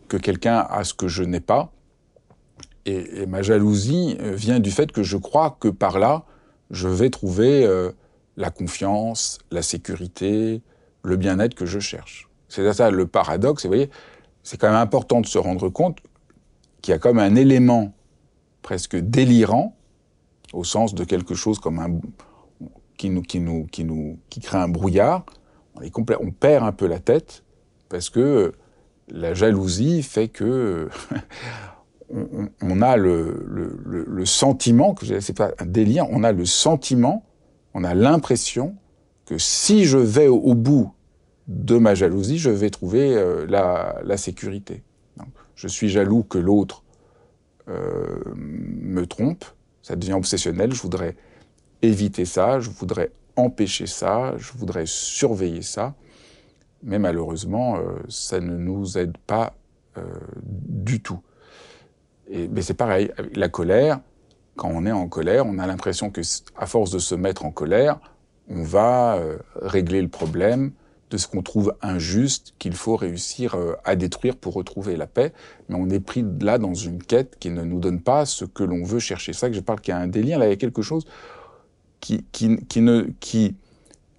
que 0.09 0.19
quelqu'un 0.19 0.67
a 0.69 0.85
ce 0.85 0.93
que 0.93 1.09
je 1.09 1.23
n'ai 1.23 1.41
pas. 1.41 1.73
Et, 2.85 3.23
et, 3.23 3.27
ma 3.27 3.41
jalousie 3.41 4.19
vient 4.21 4.61
du 4.61 4.71
fait 4.71 4.93
que 4.93 5.03
je 5.03 5.17
crois 5.17 5.57
que 5.61 5.69
par 5.69 5.99
là, 5.99 6.25
je 6.71 6.89
vais 6.89 7.11
trouver 7.11 7.67
la 8.37 8.51
confiance, 8.51 9.39
la 9.51 9.61
sécurité, 9.61 10.63
le 11.03 11.17
bien-être 11.17 11.55
que 11.55 11.67
je 11.67 11.79
cherche. 11.79 12.29
C'est 12.49 12.71
ça 12.73 12.91
le 12.91 13.07
paradoxe. 13.07 13.65
vous 13.65 13.69
voyez, 13.69 13.91
c'est 14.43 14.59
quand 14.59 14.69
même 14.69 14.77
important 14.77 15.21
de 15.21 15.27
se 15.27 15.39
rendre 15.39 15.69
compte 15.69 15.99
qu'il 16.81 16.93
y 16.93 16.95
a 16.95 16.99
comme 16.99 17.19
un 17.19 17.35
élément 17.35 17.93
presque 18.63 18.97
délirant, 18.97 19.77
au 20.53 20.65
sens 20.65 20.95
de 20.95 21.05
quelque 21.05 21.35
chose 21.35 21.59
comme 21.59 21.79
un 21.79 22.01
qui 22.97 23.11
nous 23.11 23.23
qui 23.23 23.41
nous 23.41 23.67
qui 23.67 23.85
nous 23.85 24.19
qui 24.29 24.41
crée 24.41 24.59
un 24.59 24.69
brouillard. 24.69 25.25
On, 25.77 26.31
perd 26.31 26.65
un 26.65 26.73
peu 26.73 26.87
la 26.87 26.99
tête 26.99 27.43
parce 27.89 28.11
que 28.11 28.53
la 29.09 29.33
jalousie 29.33 30.03
fait 30.03 30.29
que 30.29 30.91
on, 32.11 32.83
a 32.83 32.99
le, 32.99 33.47
le, 33.47 34.05
le, 34.07 34.27
sentiment 34.27 34.95
que 34.95 35.21
c'est 35.21 35.37
pas 35.37 35.53
un 35.59 35.65
délire, 35.65 36.07
on 36.11 36.23
a 36.23 36.33
le 36.33 36.45
sentiment, 36.45 37.25
on 37.73 37.83
a 37.85 37.95
l'impression 37.95 38.75
que 39.25 39.39
si 39.39 39.85
je 39.85 39.97
vais 39.97 40.27
au 40.27 40.55
bout 40.55 40.93
de 41.51 41.79
ma 41.79 41.97
jalousie, 41.97 42.39
je 42.39 42.49
vais 42.49 42.71
trouver 42.71 43.17
euh, 43.17 43.45
la, 43.49 44.17
sécurité. 44.17 44.85
je 45.57 45.67
suis 45.67 45.89
jaloux 45.89 46.23
que 46.23 46.39
l'autre 46.39 46.85
euh, 47.69 48.21
me 48.37 49.05
trompe, 49.05 49.45
ça 49.83 49.97
devient 49.97 50.13
obsessionnel, 50.13 50.73
je 50.73 50.81
voudrais 50.81 51.17
éviter 51.83 52.25
ça, 52.25 52.61
je 52.61 52.71
voudrais 52.71 53.11
empêcher 53.35 53.87
ça, 53.87 54.35
je 54.37 54.53
voudrais 54.53 54.85
surveiller 54.87 55.63
ça, 55.63 55.95
mais 56.85 57.01
malheureusement, 57.01 57.79
euh, 57.79 57.99
ça 58.09 58.39
ne 58.39 58.57
nous 58.57 58.97
aide 58.97 59.19
pas 59.27 59.55
du 60.43 61.03
tout. 61.03 61.21
Mais 62.31 62.63
c'est 62.63 62.75
pareil, 62.75 63.11
la 63.35 63.49
colère, 63.49 64.01
quand 64.57 64.71
on 64.73 64.87
est 64.87 64.93
en 64.93 65.09
colère, 65.09 65.45
on 65.47 65.59
a 65.59 65.67
l'impression 65.67 66.11
que, 66.11 66.21
à 66.57 66.67
force 66.67 66.91
de 66.93 67.01
se 67.01 67.17
mettre 67.17 67.45
en 67.45 67.51
colère, 67.51 67.99
on 68.49 68.63
va 68.63 69.21
régler 69.57 70.01
le 70.01 70.09
problème, 70.09 70.73
de 71.11 71.17
ce 71.17 71.27
qu'on 71.27 71.43
trouve 71.43 71.75
injuste, 71.83 72.55
qu'il 72.59 72.75
faut 72.75 72.97
réussir 72.97 73.55
euh, 73.55 73.75
à 73.85 73.97
détruire 73.97 74.37
pour 74.37 74.55
retrouver 74.55 74.97
la 74.97 75.07
paix. 75.07 75.33
Mais 75.69 75.77
on 75.79 75.91
est 75.91 76.01
pris 76.01 76.25
là 76.41 76.59
dans 76.59 76.75
une 76.75 77.03
quête 77.03 77.37
qui 77.39 77.51
ne 77.51 77.63
nous 77.63 77.81
donne 77.81 78.01
pas 78.01 78.25
ce 78.25 78.45
que 78.45 78.63
l'on 78.63 78.85
veut 78.85 79.01
chercher. 79.01 79.33
C'est 79.33 79.41
ça 79.41 79.49
que 79.49 79.57
je 79.57 79.61
parle 79.61 79.81
qu'il 79.81 79.93
y 79.93 79.97
a 79.97 80.01
un 80.01 80.07
délire. 80.07 80.39
Là, 80.39 80.47
il 80.47 80.51
y 80.51 80.53
a 80.53 80.57
quelque 80.57 80.83
chose 80.83 81.05
qui, 81.99 82.25
qui, 82.31 82.57
qui 82.67 82.81
ne, 82.81 83.09
qui, 83.19 83.57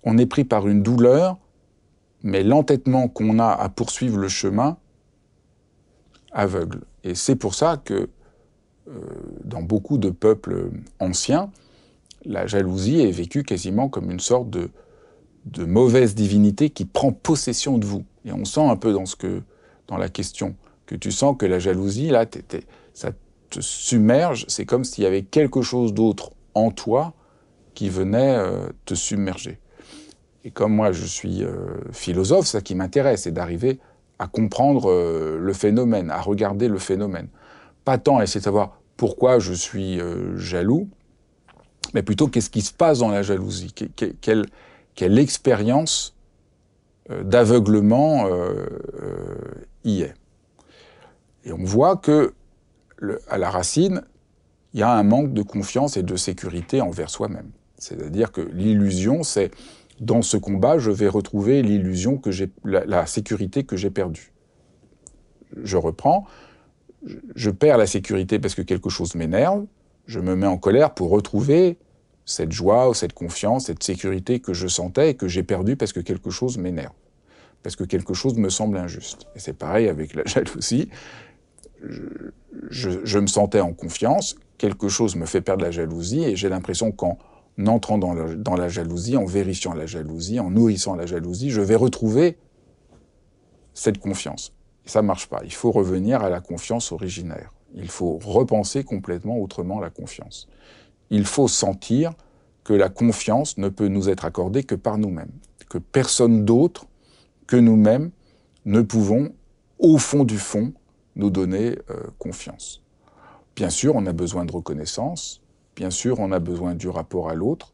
on 0.03 0.17
est 0.17 0.25
pris 0.25 0.43
par 0.43 0.67
une 0.67 0.83
douleur, 0.83 1.37
mais 2.23 2.43
l'entêtement 2.43 3.07
qu'on 3.07 3.39
a 3.39 3.49
à 3.49 3.69
poursuivre 3.69 4.17
le 4.17 4.27
chemin 4.27 4.77
aveugle. 6.33 6.81
Et 7.03 7.15
c'est 7.15 7.35
pour 7.35 7.55
ça 7.55 7.77
que 7.83 8.09
euh, 8.87 8.91
dans 9.45 9.61
beaucoup 9.61 9.97
de 9.97 10.09
peuples 10.09 10.71
anciens, 10.99 11.51
la 12.25 12.47
jalousie 12.47 13.01
est 13.01 13.11
vécue 13.11 13.43
quasiment 13.43 13.89
comme 13.89 14.11
une 14.11 14.19
sorte 14.19 14.49
de, 14.49 14.69
de 15.45 15.65
mauvaise 15.65 16.15
divinité 16.15 16.69
qui 16.69 16.85
prend 16.85 17.11
possession 17.11 17.77
de 17.77 17.85
vous. 17.85 18.03
Et 18.25 18.31
on 18.31 18.45
sent 18.45 18.63
un 18.63 18.75
peu 18.75 18.93
dans 18.93 19.05
ce 19.05 19.15
que, 19.15 19.41
dans 19.87 19.97
la 19.97 20.09
question, 20.09 20.55
que 20.85 20.95
tu 20.95 21.11
sens 21.11 21.35
que 21.37 21.45
la 21.45 21.59
jalousie, 21.59 22.09
là, 22.09 22.25
ça 22.93 23.11
te 23.49 23.61
submerge. 23.61 24.45
C'est 24.47 24.65
comme 24.65 24.83
s'il 24.83 25.03
y 25.03 25.07
avait 25.07 25.23
quelque 25.23 25.61
chose 25.61 25.93
d'autre 25.93 26.31
en 26.53 26.71
toi 26.71 27.13
qui 27.73 27.89
venait 27.89 28.35
euh, 28.35 28.69
te 28.85 28.93
submerger. 28.93 29.59
Et 30.43 30.51
comme 30.51 30.73
moi, 30.73 30.91
je 30.91 31.05
suis 31.05 31.43
euh, 31.43 31.55
philosophe, 31.91 32.47
ça 32.47 32.61
qui 32.61 32.75
m'intéresse, 32.75 33.23
c'est 33.23 33.31
d'arriver 33.31 33.79
à 34.19 34.27
comprendre 34.27 34.91
euh, 34.91 35.37
le 35.39 35.53
phénomène, 35.53 36.11
à 36.11 36.21
regarder 36.21 36.67
le 36.67 36.77
phénomène. 36.77 37.27
Pas 37.85 37.97
tant 37.97 38.17
à 38.19 38.23
essayer 38.23 38.39
de 38.39 38.45
savoir 38.45 38.79
pourquoi 38.97 39.39
je 39.39 39.53
suis 39.53 39.99
jaloux, 40.35 40.87
mais 41.95 42.03
plutôt 42.03 42.27
qu'est-ce 42.27 42.51
qui 42.51 42.61
se 42.61 42.71
passe 42.71 42.99
dans 42.99 43.09
la 43.09 43.23
jalousie, 43.23 43.73
quelle 44.95 45.19
expérience 45.19 46.15
euh, 47.09 47.23
d'aveuglement 47.23 48.27
euh, 48.27 48.65
euh, 49.01 49.35
y 49.83 50.01
est. 50.01 50.13
Et 51.43 51.51
on 51.51 51.63
voit 51.63 51.97
que 51.97 52.33
à 53.27 53.39
la 53.39 53.49
racine, 53.49 54.03
il 54.73 54.79
y 54.79 54.83
a 54.83 54.91
un 54.91 55.01
manque 55.01 55.33
de 55.33 55.41
confiance 55.41 55.97
et 55.97 56.03
de 56.03 56.15
sécurité 56.15 56.81
envers 56.81 57.09
soi-même. 57.09 57.49
C'est-à-dire 57.79 58.31
que 58.31 58.41
l'illusion, 58.41 59.23
c'est 59.23 59.49
dans 59.99 60.21
ce 60.21 60.37
combat, 60.37 60.77
je 60.77 60.91
vais 60.91 61.07
retrouver 61.07 61.63
l'illusion 61.63 62.17
que 62.17 62.29
j'ai, 62.29 62.51
la, 62.63 63.07
sécurité 63.07 63.63
que 63.63 63.75
j'ai 63.75 63.89
perdue. 63.89 64.31
Je 65.63 65.77
reprends, 65.77 66.25
je 67.35 67.49
perds 67.49 67.77
la 67.77 67.87
sécurité 67.87 68.37
parce 68.37 68.53
que 68.53 68.61
quelque 68.61 68.89
chose 68.89 69.15
m'énerve, 69.15 69.65
je 70.05 70.19
me 70.19 70.35
mets 70.35 70.47
en 70.47 70.57
colère 70.57 70.93
pour 70.93 71.09
retrouver 71.09 71.77
cette 72.31 72.51
joie 72.51 72.89
ou 72.89 72.93
cette 72.93 73.13
confiance, 73.13 73.65
cette 73.65 73.83
sécurité 73.83 74.39
que 74.39 74.53
je 74.53 74.67
sentais 74.67 75.11
et 75.11 75.13
que 75.15 75.27
j'ai 75.27 75.43
perdue 75.43 75.75
parce 75.75 75.93
que 75.93 75.99
quelque 75.99 76.29
chose 76.29 76.57
m'énerve, 76.57 76.93
parce 77.63 77.75
que 77.75 77.83
quelque 77.83 78.13
chose 78.13 78.35
me 78.35 78.49
semble 78.49 78.77
injuste. 78.77 79.27
Et 79.35 79.39
c'est 79.39 79.53
pareil 79.53 79.87
avec 79.87 80.13
la 80.13 80.23
jalousie. 80.25 80.89
Je, 82.69 83.19
me 83.19 83.27
sentais 83.27 83.59
en 83.59 83.73
confiance, 83.73 84.35
quelque 84.57 84.87
chose 84.87 85.15
me 85.15 85.25
fait 85.25 85.41
perdre 85.41 85.63
la 85.63 85.71
jalousie 85.71 86.23
et 86.23 86.35
j'ai 86.35 86.47
l'impression 86.47 86.91
qu'en 86.91 87.17
entrant 87.65 87.97
dans 87.97 88.13
la, 88.55 88.69
jalousie, 88.69 89.17
en 89.17 89.25
vérifiant 89.25 89.73
la 89.73 89.85
jalousie, 89.87 90.39
en 90.39 90.51
nourrissant 90.51 90.95
la 90.95 91.05
jalousie, 91.05 91.49
je 91.49 91.61
vais 91.61 91.75
retrouver 91.75 92.37
cette 93.73 93.97
confiance. 93.97 94.53
Ça 94.85 95.01
ne 95.01 95.07
marche 95.07 95.27
pas. 95.27 95.41
Il 95.43 95.53
faut 95.53 95.71
revenir 95.71 96.21
à 96.21 96.29
la 96.29 96.39
confiance 96.39 96.91
originaire. 96.91 97.51
Il 97.73 97.89
faut 97.89 98.19
repenser 98.23 98.83
complètement 98.83 99.37
autrement 99.37 99.79
la 99.79 99.89
confiance. 99.89 100.47
Il 101.11 101.25
faut 101.25 101.47
sentir 101.47 102.13
que 102.63 102.73
la 102.73 102.89
confiance 102.89 103.57
ne 103.57 103.69
peut 103.69 103.87
nous 103.87 104.09
être 104.09 104.25
accordée 104.25 104.63
que 104.63 104.75
par 104.75 104.97
nous-mêmes, 104.97 105.31
que 105.69 105.77
personne 105.77 106.45
d'autre 106.45 106.87
que 107.47 107.57
nous-mêmes 107.57 108.11
ne 108.65 108.81
pouvons, 108.81 109.33
au 109.77 109.97
fond 109.97 110.23
du 110.23 110.37
fond, 110.37 110.73
nous 111.15 111.29
donner 111.29 111.77
euh, 111.89 112.07
confiance. 112.17 112.81
Bien 113.55 113.69
sûr, 113.69 113.95
on 113.95 114.05
a 114.05 114.13
besoin 114.13 114.45
de 114.45 114.51
reconnaissance, 114.51 115.41
bien 115.75 115.89
sûr, 115.89 116.19
on 116.19 116.31
a 116.31 116.39
besoin 116.39 116.75
du 116.75 116.87
rapport 116.87 117.29
à 117.29 117.35
l'autre, 117.35 117.73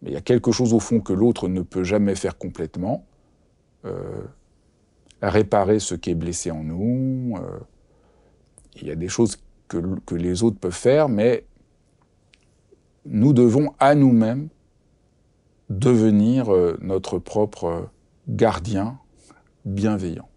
mais 0.00 0.10
il 0.10 0.14
y 0.14 0.16
a 0.16 0.20
quelque 0.20 0.52
chose 0.52 0.72
au 0.72 0.80
fond 0.80 1.00
que 1.00 1.12
l'autre 1.12 1.48
ne 1.48 1.62
peut 1.62 1.84
jamais 1.84 2.14
faire 2.14 2.38
complètement, 2.38 3.04
euh, 3.84 4.22
réparer 5.20 5.80
ce 5.80 5.94
qui 5.94 6.10
est 6.10 6.14
blessé 6.14 6.50
en 6.50 6.62
nous. 6.62 7.36
Euh, 7.36 7.58
il 8.76 8.86
y 8.86 8.90
a 8.90 8.96
des 8.96 9.08
choses 9.08 9.38
que, 9.68 9.78
que, 10.06 10.14
les 10.14 10.42
autres 10.42 10.58
peuvent 10.58 10.72
faire, 10.72 11.08
mais 11.08 11.44
nous 13.04 13.32
devons 13.32 13.74
à 13.78 13.94
nous-mêmes 13.94 14.48
devenir 15.70 16.52
euh, 16.52 16.76
notre 16.80 17.18
propre 17.18 17.88
gardien 18.28 18.98
bienveillant. 19.64 20.28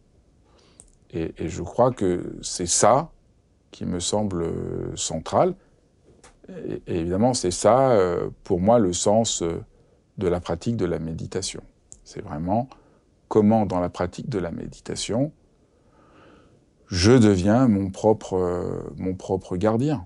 Et, 1.12 1.34
je 1.48 1.62
crois 1.62 1.92
que 1.92 2.38
c'est 2.42 2.66
ça 2.66 3.12
qui 3.72 3.86
me 3.86 4.00
semble 4.00 4.46
central. 4.96 5.56
Et, 6.50 6.82
évidemment, 6.88 7.34
c'est 7.34 7.52
ça, 7.52 7.92
euh, 7.92 8.30
pour 8.44 8.60
moi, 8.60 8.80
le 8.80 8.94
sens 8.94 9.42
euh, 9.42 9.64
de 10.18 10.28
la 10.28 10.40
pratique 10.40 10.78
de 10.78 10.86
la 10.86 11.00
méditation. 11.00 11.62
C'est 12.04 12.22
vraiment 12.22 12.70
comment, 13.28 13.66
dans 13.66 13.80
la 13.80 13.90
pratique 13.90 14.30
de 14.30 14.40
la 14.40 14.52
méditation, 14.52 15.32
je 16.88 17.12
deviens 17.12 17.68
mon 17.68 17.90
propre, 17.90 18.36
euh, 18.36 18.80
mon 18.98 19.16
propre 19.16 19.58
gardien. 19.58 20.06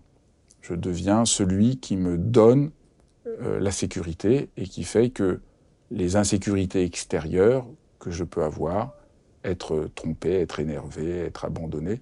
Je 0.70 0.76
deviens 0.76 1.26
celui 1.26 1.78
qui 1.78 1.98
me 1.98 2.16
donne 2.16 2.70
euh, 3.26 3.60
la 3.60 3.72
sécurité 3.72 4.50
et 4.56 4.66
qui 4.66 4.84
fait 4.84 5.10
que 5.10 5.40
les 5.90 6.16
insécurités 6.16 6.84
extérieures 6.84 7.66
que 7.98 8.12
je 8.12 8.24
peux 8.24 8.44
avoir, 8.44 8.94
être 9.44 9.90
trompé, 9.96 10.34
être 10.34 10.60
énervé, 10.60 11.22
être 11.22 11.46
abandonné, 11.46 12.02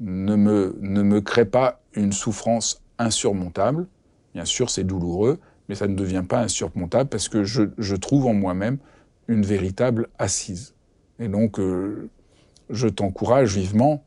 ne 0.00 0.34
me, 0.34 0.78
ne 0.80 1.02
me 1.02 1.20
créent 1.20 1.44
pas 1.44 1.82
une 1.92 2.12
souffrance 2.12 2.82
insurmontable. 2.98 3.86
Bien 4.32 4.46
sûr, 4.46 4.70
c'est 4.70 4.84
douloureux, 4.84 5.38
mais 5.68 5.74
ça 5.74 5.86
ne 5.86 5.94
devient 5.94 6.24
pas 6.26 6.40
insurmontable 6.40 7.10
parce 7.10 7.28
que 7.28 7.44
je, 7.44 7.64
je 7.76 7.96
trouve 7.96 8.24
en 8.24 8.34
moi-même 8.34 8.78
une 9.28 9.44
véritable 9.44 10.08
assise. 10.18 10.74
Et 11.18 11.28
donc, 11.28 11.58
euh, 11.58 12.08
je 12.70 12.88
t'encourage 12.88 13.58
vivement 13.58 14.06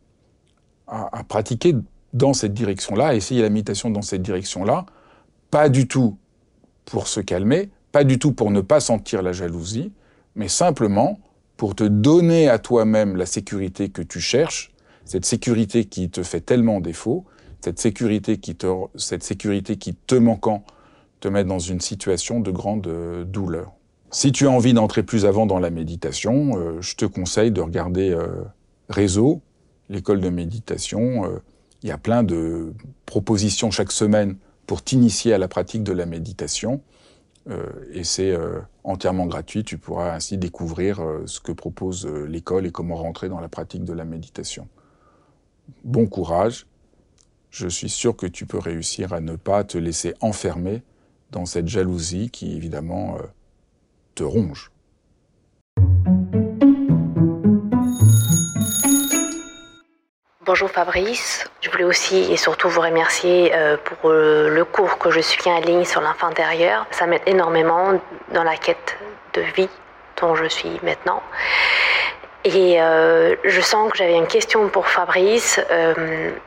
à, 0.87 1.23
pratiquer 1.23 1.75
dans 2.13 2.33
cette 2.33 2.53
direction-là, 2.53 3.15
essayer 3.15 3.41
la 3.41 3.49
méditation 3.49 3.89
dans 3.89 4.01
cette 4.01 4.21
direction-là, 4.21 4.85
pas 5.51 5.69
du 5.69 5.87
tout 5.87 6.17
pour 6.85 7.07
se 7.07 7.19
calmer, 7.19 7.69
pas 7.91 8.03
du 8.03 8.19
tout 8.19 8.33
pour 8.33 8.51
ne 8.51 8.61
pas 8.61 8.79
sentir 8.79 9.21
la 9.21 9.31
jalousie, 9.31 9.91
mais 10.35 10.47
simplement 10.47 11.19
pour 11.57 11.75
te 11.75 11.83
donner 11.83 12.49
à 12.49 12.59
toi-même 12.59 13.15
la 13.15 13.25
sécurité 13.25 13.89
que 13.89 14.01
tu 14.01 14.19
cherches, 14.19 14.71
cette 15.05 15.25
sécurité 15.25 15.85
qui 15.85 16.09
te 16.09 16.23
fait 16.23 16.41
tellement 16.41 16.79
défaut, 16.79 17.25
cette 17.61 17.79
sécurité 17.79 18.37
qui 18.37 18.55
te, 18.55 18.67
cette 18.95 19.23
sécurité 19.23 19.75
qui 19.75 19.93
te 19.93 20.15
manquant 20.15 20.63
te 21.19 21.27
met 21.27 21.43
dans 21.43 21.59
une 21.59 21.81
situation 21.81 22.39
de 22.39 22.51
grande 22.51 22.87
euh, 22.87 23.25
douleur. 23.25 23.73
Si 24.11 24.31
tu 24.31 24.47
as 24.47 24.49
envie 24.51 24.73
d'entrer 24.73 25.03
plus 25.03 25.25
avant 25.25 25.45
dans 25.45 25.59
la 25.59 25.69
méditation, 25.69 26.57
euh, 26.57 26.81
je 26.81 26.95
te 26.95 27.05
conseille 27.05 27.51
de 27.51 27.61
regarder 27.61 28.11
euh, 28.11 28.27
Réseau, 28.87 29.41
l'école 29.89 30.21
de 30.21 30.29
méditation. 30.29 31.23
Il 31.83 31.89
y 31.89 31.91
a 31.91 31.97
plein 31.97 32.23
de 32.23 32.73
propositions 33.05 33.71
chaque 33.71 33.91
semaine 33.91 34.37
pour 34.67 34.83
t'initier 34.83 35.33
à 35.33 35.37
la 35.37 35.47
pratique 35.47 35.83
de 35.83 35.93
la 35.93 36.05
méditation. 36.05 36.81
Euh, 37.49 37.65
et 37.91 38.03
c'est 38.03 38.31
euh, 38.31 38.59
entièrement 38.83 39.25
gratuit. 39.25 39.63
Tu 39.63 39.77
pourras 39.77 40.13
ainsi 40.13 40.37
découvrir 40.37 41.01
ce 41.25 41.39
que 41.39 41.51
propose 41.51 42.05
l'école 42.05 42.65
et 42.65 42.71
comment 42.71 42.95
rentrer 42.95 43.29
dans 43.29 43.39
la 43.39 43.49
pratique 43.49 43.83
de 43.83 43.93
la 43.93 44.05
méditation. 44.05 44.67
Bon 45.83 46.07
courage. 46.07 46.67
Je 47.49 47.67
suis 47.67 47.89
sûr 47.89 48.15
que 48.15 48.27
tu 48.27 48.45
peux 48.45 48.59
réussir 48.59 49.13
à 49.13 49.21
ne 49.21 49.35
pas 49.35 49.63
te 49.63 49.77
laisser 49.77 50.13
enfermer 50.21 50.83
dans 51.31 51.45
cette 51.45 51.67
jalousie 51.67 52.29
qui, 52.29 52.55
évidemment, 52.55 53.17
te 54.13 54.23
ronge. 54.23 54.68
Bonjour 60.45 60.71
Fabrice, 60.71 61.51
je 61.59 61.69
voulais 61.69 61.83
aussi 61.83 62.31
et 62.31 62.37
surtout 62.37 62.69
vous 62.69 62.79
remercier 62.79 63.51
euh, 63.53 63.75
pour 63.75 64.09
euh, 64.09 64.47
le 64.47 64.63
cours 64.63 64.97
que 64.97 65.11
je 65.11 65.19
suis 65.19 65.49
en 65.49 65.59
ligne 65.59 65.83
sur 65.83 65.99
l'enfant 65.99 66.27
intérieur. 66.27 66.85
Ça 66.91 67.07
m'aide 67.07 67.23
énormément 67.25 67.99
dans 68.31 68.43
la 68.43 68.55
quête 68.55 68.97
de 69.33 69.41
vie 69.41 69.67
dont 70.21 70.35
je 70.35 70.45
suis 70.45 70.79
maintenant. 70.81 71.21
Et 72.45 72.81
euh, 72.81 73.35
je 73.43 73.59
sens 73.59 73.91
que 73.91 73.97
j'avais 73.97 74.15
une 74.15 74.27
question 74.27 74.69
pour 74.69 74.87
Fabrice. 74.87 75.59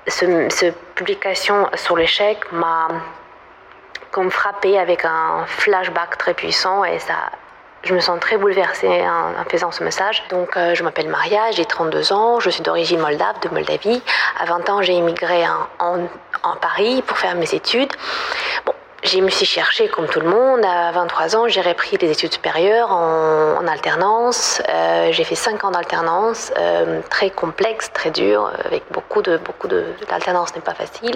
cette 0.07 0.94
publication 0.94 1.68
sur 1.74 1.94
l'échec 1.94 2.50
m'a 2.50 2.88
comme 4.11 4.31
frappé 4.31 4.78
avec 4.78 5.05
un 5.05 5.44
flashback 5.46 6.16
très 6.16 6.33
puissant 6.33 6.83
et 6.83 6.98
ça 6.98 7.31
je 7.85 7.95
me 7.95 8.01
sens 8.01 8.18
très 8.21 8.37
bouleversée 8.37 8.88
en, 8.88 9.45
faisant 9.51 9.71
ce 9.71 9.83
message. 9.83 10.23
Donc, 10.31 10.57
euh, 10.57 10.75
je 10.75 10.83
m'appelle 10.83 11.09
Maria, 11.09 11.51
j'ai 11.51 11.64
32 11.64 12.12
ans, 12.12 12.40
je 12.40 12.51
suis 12.51 12.62
d'origine 12.62 13.01
moldave, 13.01 13.40
de 13.42 13.49
Moldavie. 13.49 14.03
À 14.38 14.45
20 14.45 14.71
ans, 14.71 14.83
j'ai 14.83 14.92
immigré 14.92 15.45
en, 15.79 16.09
en, 16.42 16.57
Paris 16.57 17.03
pour 17.07 17.18
faire 17.18 17.35
mes 17.35 17.55
études. 17.55 17.92
J'ai 19.02 19.20
me 19.20 19.30
suis 19.30 19.46
cherchée 19.46 19.88
comme 19.88 20.06
tout 20.06 20.20
le 20.20 20.28
monde. 20.28 20.64
À 20.64 20.92
23 20.92 21.36
ans, 21.36 21.48
j'ai 21.48 21.60
repris 21.60 21.96
des 21.98 22.10
études 22.10 22.32
supérieures 22.32 22.92
en, 22.92 23.66
alternance. 23.66 24.62
Euh, 24.68 25.08
j'ai 25.12 25.24
fait 25.24 25.34
5 25.34 25.64
ans 25.64 25.70
d'alternance, 25.70 26.52
euh, 26.58 27.00
très 27.10 27.30
complexe, 27.30 27.90
très 27.92 28.10
dur, 28.10 28.50
avec 28.64 28.82
beaucoup 28.90 29.22
de 29.22 29.38
beaucoup 29.38 29.68
de 29.68 29.84
l'alternance 30.10 30.54
n'est 30.54 30.62
pas 30.62 30.74
facile. 30.74 31.14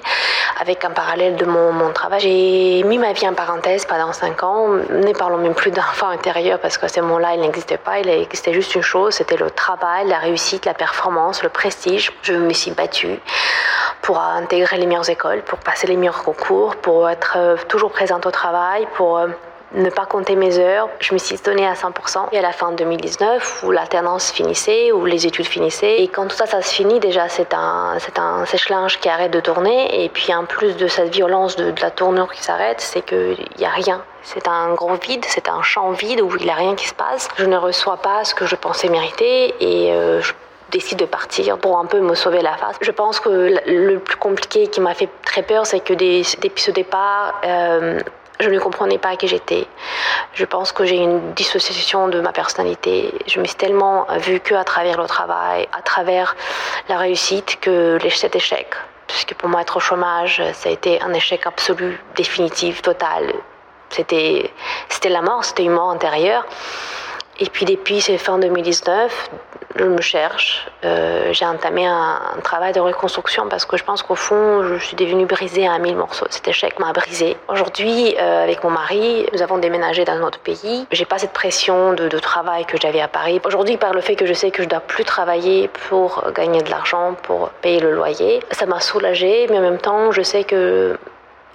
Avec 0.61 0.85
un 0.85 0.91
parallèle 0.91 1.37
de 1.37 1.45
mon, 1.45 1.73
mon 1.73 1.93
travail, 1.93 2.21
j'ai 2.21 2.83
mis 2.85 2.99
ma 2.99 3.13
vie 3.13 3.29
en 3.29 3.35
parenthèse 3.35 3.85
pendant 3.85 4.13
5 4.13 4.43
ans. 4.43 4.69
Ne 4.69 5.13
parlons 5.13 5.39
même 5.39 5.55
plus 5.55 5.71
d'enfant 5.71 6.09
intérieur 6.09 6.59
parce 6.59 6.79
qu'à 6.79 6.89
ce 6.89 7.01
moment-là, 7.01 7.35
il 7.35 7.41
n'existait 7.41 7.79
pas. 7.79 7.99
Il 8.01 8.09
existait 8.09 8.53
juste 8.53 8.75
une 8.75 8.83
chose, 8.83 9.15
c'était 9.15 9.37
le 9.37 9.51
travail, 9.51 10.09
la 10.09 10.19
réussite, 10.19 10.65
la 10.65 10.75
performance, 10.75 11.43
le 11.43 11.51
prestige. 11.51 12.13
Je 12.23 12.33
me 12.33 12.53
suis 12.53 12.71
battue 12.71 13.21
pour 14.07 14.21
intégrer 14.21 14.77
les 14.77 14.87
meilleures 14.87 15.11
écoles, 15.11 15.43
pour 15.43 15.59
passer 15.59 15.89
les 15.89 15.97
meilleurs 15.97 16.23
concours, 16.23 16.77
pour 16.77 17.11
être 17.11 17.35
euh, 17.37 17.57
toujours 17.77 17.91
présente 17.91 18.25
au 18.25 18.31
travail, 18.31 18.89
pour 18.95 19.19
euh, 19.19 19.27
ne 19.75 19.91
pas 19.91 20.07
compter 20.07 20.35
mes 20.35 20.59
heures. 20.59 20.89
Je 20.99 21.13
me 21.13 21.19
suis 21.19 21.37
donnée 21.37 21.67
à 21.67 21.75
100%. 21.75 22.29
Et 22.33 22.39
à 22.39 22.41
la 22.41 22.53
fin 22.53 22.71
de 22.71 22.77
2019, 22.77 23.65
où 23.65 23.71
l'alternance 23.71 24.33
finissait, 24.33 24.93
où 24.93 25.05
les 25.05 25.27
études 25.27 25.45
finissaient, 25.45 26.01
et 26.03 26.09
quand 26.09 26.27
tout 26.27 26.37
ça, 26.37 26.47
ça 26.47 26.63
se 26.63 26.73
finit, 26.73 27.01
déjà, 27.01 27.29
c'est 27.29 27.53
un, 27.53 27.99
sèche-linge 28.47 28.99
qui 28.99 29.11
arrête 29.11 29.31
de 29.31 29.41
tourner. 29.41 30.05
Et 30.05 30.09
puis, 30.09 30.35
en 30.35 30.47
plus 30.47 30.79
de 30.79 30.87
cette 30.87 31.13
violence 31.15 31.57
de, 31.57 31.75
la 31.83 31.91
tournure 31.91 32.33
qui 32.33 32.43
s'arrête, 32.43 32.81
c'est 32.81 33.03
qu'il 33.03 33.47
n'y 33.59 33.67
a 33.67 33.71
rien. 33.71 34.03
C'est 34.23 34.49
un 34.49 34.73
gros 34.73 34.95
vide, 34.95 35.27
c'est 35.29 35.51
un 35.51 35.61
champ 35.61 35.91
vide 35.91 36.23
où 36.23 36.35
il 36.39 36.45
n'y 36.45 36.51
a 36.51 36.55
rien 36.55 36.75
qui 36.77 36.89
se 36.89 36.95
passe. 36.95 37.29
Je 37.37 37.45
ne 37.45 37.59
reçois 37.59 37.99
pas 37.99 38.25
ce 38.25 38.35
que 38.35 38.47
je 38.47 38.57
pensais 38.57 38.89
mériter 38.89 39.55
et 39.61 39.93
euh, 39.93 40.23
je 40.23 40.33
décide 40.79 40.99
de 40.99 41.11
partir 41.19 41.59
pour 41.59 41.79
un 41.79 41.87
peu 41.87 42.01
me 42.01 42.15
sauver 42.15 42.43
la 42.43 42.57
face. 42.57 42.77
Je 42.81 42.91
pense 42.91 43.17
que 43.21 43.31
le 43.67 43.99
plus 43.99 44.17
compliqué 44.17 44.69
qui 44.69 44.81
m'a 44.81 44.95
fait 44.95 45.09
très 45.25 45.43
peur, 45.43 45.67
c'est 45.67 45.81
que 45.81 45.95
depuis 45.95 46.63
ce 46.69 46.71
départ, 46.71 47.41
euh, 47.45 48.01
je 48.41 48.49
ne 48.51 48.59
comprenais 48.59 48.99
pas 48.99 49.17
qui 49.17 49.29
j'étais. 49.29 49.67
Je 50.35 50.45
pense 50.45 50.73
que 50.73 50.85
j'ai 50.85 50.97
une 51.09 51.33
dissociation 51.33 52.09
de 52.09 52.21
ma 52.21 52.33
personnalité. 52.33 53.13
Je 53.27 53.41
me 53.41 53.47
suis 53.47 53.57
tellement 53.57 54.07
vue 54.27 54.41
que 54.41 54.55
à 54.55 54.65
travers 54.65 55.01
le 55.01 55.07
travail, 55.07 55.67
à 55.73 55.83
travers 55.83 56.37
la 56.91 56.99
réussite, 56.99 57.59
que 57.61 57.99
cet 58.11 58.37
échec 58.37 58.69
puisque 59.07 59.35
pour 59.35 59.49
moi 59.49 59.61
être 59.61 59.77
au 59.77 59.81
chômage, 59.81 60.43
ça 60.53 60.69
a 60.69 60.73
été 60.73 61.01
un 61.01 61.13
échec 61.15 61.47
absolu, 61.47 62.03
définitif, 62.17 62.83
total. 62.83 63.23
C'était, 63.91 64.53
c'était 64.89 65.09
la 65.09 65.23
mort, 65.23 65.45
c'était 65.45 65.63
une 65.63 65.77
mort 65.81 65.91
intérieure. 65.91 66.45
Et 67.39 67.47
puis 67.47 67.67
depuis 67.67 68.01
fin 68.01 68.39
2019, 68.39 69.31
je 69.77 69.85
me 69.85 70.01
cherche. 70.01 70.67
Euh, 70.85 71.33
j'ai 71.33 71.45
entamé 71.45 71.87
un, 71.87 72.19
travail 72.43 72.73
de 72.73 72.81
reconstruction 72.81 73.49
parce 73.49 73.65
que 73.65 73.77
je 73.77 73.85
pense 73.85 74.03
qu'au 74.03 74.15
fond, 74.15 74.63
je 74.63 74.77
suis 74.79 74.97
devenue 74.97 75.27
brisée 75.27 75.67
à 75.67 75.79
mille 75.79 75.97
morceaux. 75.97 76.27
Cet 76.31 76.49
échec 76.49 76.79
m'a 76.79 76.93
brisée. 76.93 77.37
Aujourd'hui, 77.49 78.15
euh, 78.19 78.45
avec 78.45 78.63
mon 78.65 78.71
mari, 78.71 79.27
nous 79.33 79.43
avons 79.43 79.59
déménagé 79.59 80.05
dans 80.05 80.17
notre 80.19 80.39
pays. 80.39 80.87
J'ai 80.93 81.05
pas 81.05 81.19
cette 81.19 81.33
pression 81.33 81.93
de, 81.93 82.09
de 82.09 82.19
travail 82.19 82.65
que 82.65 82.79
j'avais 82.81 83.01
à 83.01 83.09
Paris. 83.09 83.41
Aujourd'hui, 83.45 83.77
par 83.77 83.93
le 83.93 84.01
fait 84.01 84.17
que 84.17 84.27
je 84.27 84.33
sais 84.33 84.51
que 84.51 84.63
je 84.63 84.69
dois 84.69 84.81
plus 84.81 85.05
travailler 85.05 85.69
pour 85.89 86.25
gagner 86.35 86.63
de 86.63 86.71
l'argent, 86.71 87.15
pour 87.23 87.51
payer 87.61 87.81
le 87.81 87.93
loyer, 87.93 88.41
ça 88.53 88.67
m'a 88.67 88.81
soulagée. 88.81 89.47
Mais 89.51 89.59
en 89.59 89.63
même 89.63 89.79
temps, 89.79 90.13
je 90.13 90.23
sais 90.23 90.45
que 90.45 90.97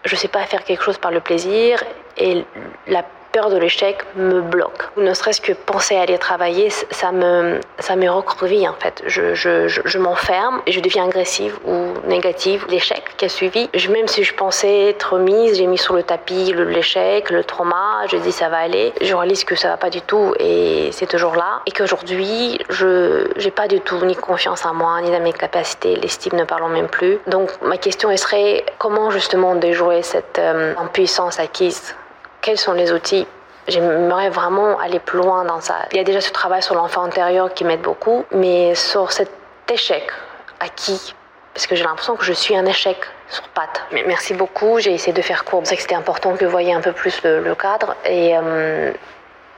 je 0.03 0.15
sais 0.15 0.27
pas 0.27 0.43
faire 0.43 0.63
quelque 0.63 0.83
chose 0.83 0.97
par 0.97 1.11
le 1.11 1.21
plaisir 1.21 1.83
et 2.17 2.43
la 2.87 3.03
peur 3.31 3.49
de 3.49 3.57
l'échec 3.57 3.97
me 4.15 4.41
bloque. 4.41 4.89
Ne 4.97 5.13
serait-ce 5.13 5.41
que 5.41 5.53
penser 5.53 5.95
à 5.95 6.01
aller 6.01 6.17
travailler, 6.17 6.69
ça 6.69 7.11
me, 7.11 7.59
ça 7.79 7.95
me 7.95 8.09
recroqueville 8.09 8.67
en 8.67 8.73
fait. 8.73 9.01
Je, 9.07 9.33
je, 9.33 9.67
je, 9.67 9.97
m'enferme 9.97 10.61
et 10.65 10.71
je 10.71 10.79
deviens 10.79 11.05
agressive 11.05 11.57
ou 11.65 12.07
négative. 12.07 12.65
L'échec 12.69 13.03
qui 13.17 13.25
a 13.25 13.29
suivi, 13.29 13.69
même 13.89 14.07
si 14.07 14.23
je 14.23 14.33
pensais 14.33 14.89
être 14.89 15.17
mise, 15.17 15.57
j'ai 15.57 15.67
mis 15.67 15.77
sur 15.77 15.95
le 15.95 16.03
tapis 16.03 16.53
l'échec, 16.53 17.29
le, 17.29 17.43
trauma, 17.43 18.05
je 18.09 18.17
dis 18.17 18.31
ça 18.31 18.49
va 18.49 18.57
aller. 18.57 18.93
Je 19.01 19.15
réalise 19.15 19.43
que 19.43 19.55
ça 19.55 19.69
va 19.69 19.77
pas 19.77 19.89
du 19.89 20.01
tout 20.01 20.33
et 20.39 20.89
c'est 20.91 21.07
toujours 21.07 21.35
là. 21.35 21.61
Et 21.65 21.71
qu'aujourd'hui, 21.71 22.59
je 22.69 23.27
n'ai 23.43 23.51
pas 23.51 23.67
du 23.67 23.81
tout 23.81 24.03
ni 24.05 24.15
confiance 24.15 24.65
en 24.65 24.73
moi, 24.73 25.01
ni 25.01 25.11
dans 25.11 25.21
mes 25.21 25.33
capacités. 25.33 25.95
L'estime 25.95 26.37
ne 26.37 26.43
parlons 26.43 26.69
même 26.69 26.87
plus. 26.87 27.19
Donc 27.27 27.51
ma 27.61 27.77
question 27.77 28.15
serait 28.17 28.65
comment 28.77 29.09
justement 29.11 29.55
déjouer 29.55 30.01
cette 30.01 30.39
euh, 30.39 30.73
impuissance 30.77 31.39
acquise? 31.39 31.95
Quels 32.41 32.58
sont 32.58 32.73
les 32.73 32.91
outils? 32.91 33.27
J'aimerais 33.67 34.30
vraiment 34.30 34.80
aller 34.80 34.99
plus 34.99 35.19
loin 35.19 35.45
dans 35.45 35.62
ça. 35.62 35.75
Il 35.91 35.97
y 35.97 35.99
a 35.99 36.04
déjà 36.04 36.19
ce 36.19 36.32
travail 36.32 36.63
sur 36.63 36.75
l'enfant 36.75 37.04
intérieur 37.04 37.54
qui 37.54 37.63
m'aide 37.63 37.82
beaucoup, 37.82 38.25
mais 38.32 38.73
sur 38.75 39.12
cet 39.12 39.32
échec 39.71 40.12
acquis, 40.60 41.15
parce 41.54 41.67
que 41.67 41.75
j'ai 41.75 41.84
l'impression 41.84 42.15
que 42.15 42.23
je 42.23 42.34
suis 42.34 42.56
un 42.56 42.65
échec 42.65 42.97
sur 43.30 43.47
pattes. 43.49 43.84
Mais 43.91 44.04
merci 44.06 44.34
beaucoup, 44.34 44.80
j'ai 44.80 44.93
essayé 44.93 45.13
de 45.13 45.21
faire 45.21 45.45
court. 45.45 45.62
C'est 45.63 45.75
que 45.75 45.82
c'était 45.82 45.95
important 45.95 46.36
que 46.36 46.45
vous 46.45 46.51
voyez 46.51 46.73
un 46.73 46.82
peu 46.82 46.91
plus 46.91 47.21
le, 47.23 47.56
cadre. 47.56 47.95
Et 48.06 48.36
euh, 48.36 48.91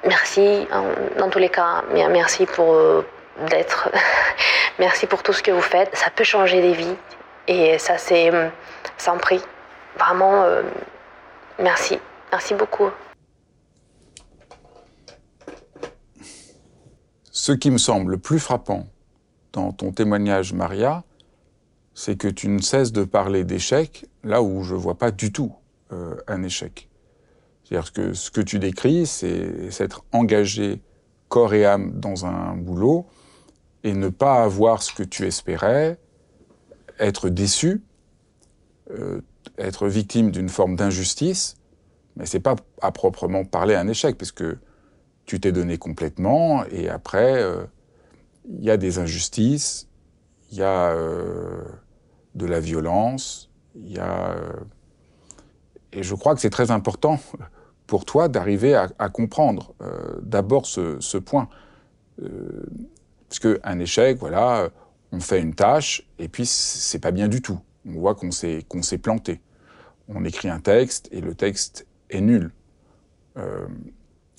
merci, 0.05 0.67
dans 1.17 1.29
tous 1.29 1.39
les 1.39 1.49
cas, 1.49 1.83
merci 1.91 2.45
pour 2.45 2.73
euh, 2.73 3.05
d'être. 3.47 3.89
merci 4.79 5.07
pour 5.07 5.23
tout 5.23 5.33
ce 5.33 5.41
que 5.41 5.51
vous 5.51 5.61
faites. 5.61 5.95
Ça 5.95 6.09
peut 6.13 6.23
changer 6.23 6.61
des 6.61 6.73
vies. 6.73 6.95
Et 7.47 7.77
ça, 7.77 7.97
c'est 7.97 8.31
sans 8.97 9.17
prix. 9.17 9.41
Vraiment, 9.97 10.43
euh, 10.43 10.61
merci. 11.59 11.99
Merci 12.33 12.55
beaucoup. 12.55 12.89
Ce 17.29 17.51
qui 17.51 17.69
me 17.69 17.77
semble 17.77 18.13
le 18.13 18.17
plus 18.17 18.39
frappant 18.39 18.87
dans 19.51 19.71
ton 19.71 19.91
témoignage, 19.91 20.51
Maria, 20.51 21.03
c'est 21.93 22.17
que 22.17 22.27
tu 22.27 22.47
ne 22.47 22.59
cesses 22.59 22.91
de 22.91 23.03
parler 23.03 23.43
d'échec 23.43 24.07
là 24.23 24.41
où 24.41 24.63
je 24.63 24.73
ne 24.73 24.79
vois 24.79 24.97
pas 24.97 25.11
du 25.11 25.31
tout 25.31 25.53
euh, 25.91 26.15
un 26.25 26.41
échec. 26.41 26.89
C'est-à-dire 27.63 27.93
que 27.93 28.13
ce 28.13 28.31
que 28.31 28.41
tu 28.41 28.57
décris, 28.57 29.05
c'est 29.05 29.69
s'être 29.69 30.03
engagé 30.11 30.81
corps 31.29 31.53
et 31.53 31.67
âme 31.67 31.99
dans 31.99 32.25
un 32.25 32.57
boulot 32.57 33.05
et 33.83 33.93
ne 33.93 34.09
pas 34.09 34.41
avoir 34.41 34.81
ce 34.81 34.91
que 34.91 35.03
tu 35.03 35.27
espérais, 35.27 35.99
être 36.97 37.29
déçu, 37.29 37.83
euh, 38.89 39.21
être 39.59 39.87
victime 39.87 40.31
d'une 40.31 40.49
forme 40.49 40.75
d'injustice, 40.75 41.57
mais 42.15 42.25
c'est 42.25 42.39
pas 42.39 42.55
à 42.81 42.91
proprement 42.91 43.45
parler 43.45 43.75
un 43.75 43.87
échec, 43.87 44.17
parce 44.17 44.31
que 44.31 44.57
tu 45.25 45.39
t'es 45.39 45.51
donné 45.51 45.77
complètement, 45.77 46.65
et 46.65 46.89
après, 46.89 47.41
euh, 47.41 47.63
il 48.47 48.63
y 48.63 48.69
a 48.69 48.77
des 48.77 48.99
injustices, 48.99 49.87
il 50.51 50.57
y 50.57 50.63
a 50.63 50.91
euh, 50.91 51.63
de 52.35 52.45
la 52.45 52.59
violence, 52.59 53.49
il 53.75 53.93
y 53.93 53.99
a... 53.99 54.31
Euh, 54.31 54.53
et 55.91 56.03
je 56.03 56.15
crois 56.15 56.33
que 56.35 56.41
c'est 56.41 56.49
très 56.49 56.71
important 56.71 57.19
pour 57.87 58.05
toi 58.05 58.27
d'arriver 58.27 58.75
à, 58.75 59.09
comprendre 59.09 59.75
d'abord 60.21 60.65
ce, 60.65 61.17
point. 61.17 61.47
parce 62.17 63.39
qu'un 63.39 63.77
échec, 63.77 64.17
voilà, 64.17 64.69
on 65.11 65.19
fait 65.19 65.39
une 65.39 65.53
tâche, 65.53 66.07
et 66.17 66.27
puis 66.27 66.47
c'est 66.47 66.97
pas 66.97 67.11
bien 67.11 67.27
du 67.27 67.41
tout. 67.41 67.59
On 67.85 67.99
voit 67.99 68.15
qu'on 68.15 68.31
s'est 68.31 68.65
s'est 68.81 68.97
planté. 68.97 69.41
On 70.07 70.25
écrit 70.25 70.49
un 70.49 70.59
texte, 70.59 71.07
et 71.11 71.21
le 71.21 71.35
texte 71.35 71.85
est 72.15 72.21
nul. 72.21 72.51
Euh, 73.37 73.65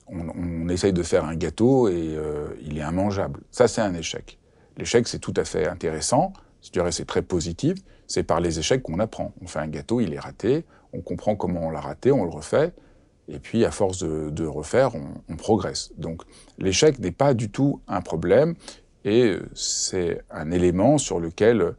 on, 0.06 0.68
essaye 0.68 0.92
de 0.92 1.02
faire 1.02 1.24
un 1.24 1.34
gâteau 1.34 1.88
et 1.88 2.14
euh, 2.16 2.48
il 2.62 2.78
est 2.78 2.82
immangeable. 2.82 3.40
Ça, 3.50 3.68
c'est 3.68 3.80
un 3.80 3.94
échec. 3.94 4.38
L'échec, 4.76 5.08
c'est 5.08 5.18
tout 5.18 5.34
à 5.36 5.44
fait 5.44 5.66
intéressant. 5.66 6.32
C'est 6.60 7.06
très 7.06 7.22
positif. 7.22 7.78
C'est 8.06 8.22
par 8.22 8.40
les 8.40 8.58
échecs 8.58 8.82
qu'on 8.82 8.98
apprend. 8.98 9.32
On 9.42 9.46
fait 9.46 9.60
un 9.60 9.68
gâteau, 9.68 10.00
il 10.00 10.12
est 10.14 10.18
raté. 10.18 10.64
On 10.92 11.00
comprend 11.00 11.36
comment 11.36 11.66
on 11.66 11.70
l'a 11.70 11.80
raté, 11.80 12.12
on 12.12 12.24
le 12.24 12.30
refait. 12.30 12.72
Et 13.28 13.38
puis, 13.38 13.64
à 13.64 13.70
force 13.70 13.98
de, 13.98 14.46
refaire, 14.46 14.92
on, 15.28 15.36
progresse. 15.36 15.92
Donc, 15.96 16.22
l'échec 16.58 16.98
n'est 16.98 17.10
pas 17.10 17.34
du 17.34 17.50
tout 17.50 17.80
un 17.88 18.00
problème. 18.00 18.54
Et 19.04 19.36
c'est 19.54 20.22
un 20.30 20.50
élément 20.50 20.98
sur 20.98 21.20
lequel 21.20 21.74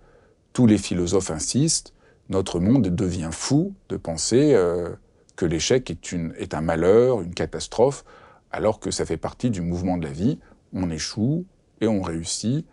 tous 0.53 0.67
les 0.67 0.77
philosophes 0.77 1.31
insistent. 1.31 1.93
Notre 2.29 2.59
monde 2.59 2.87
devient 2.87 3.29
fou 3.31 3.73
de 3.89 3.97
penser 3.97 4.53
euh, 4.53 4.89
que 5.35 5.45
l'échec 5.45 5.89
est, 5.91 6.53
un 6.53 6.61
malheur, 6.61 7.21
une 7.21 7.33
catastrophe, 7.33 8.05
alors 8.51 8.79
que 8.79 8.91
ça 8.91 9.05
fait 9.05 9.17
partie 9.17 9.49
du 9.49 9.61
mouvement 9.61 9.97
de 9.97 10.05
la 10.05 10.11
vie. 10.11 10.39
On 10.73 10.89
échoue 10.89 11.45
et 11.81 11.87
on 11.87 12.01
réussit, 12.01 12.65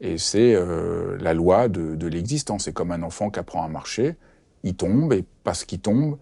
et 0.00 0.18
c'est 0.18 0.54
euh, 0.54 1.16
la 1.20 1.34
loi 1.34 1.68
de, 1.68 2.06
l'existence. 2.06 2.64
C'est 2.64 2.72
comme 2.72 2.92
un 2.92 3.02
enfant 3.02 3.30
qui 3.30 3.38
apprend 3.38 3.64
à 3.64 3.68
marcher, 3.68 4.16
il 4.62 4.74
tombe, 4.74 5.12
et 5.12 5.24
parce 5.44 5.64
qu'il 5.64 5.80
tombe, 5.80 6.18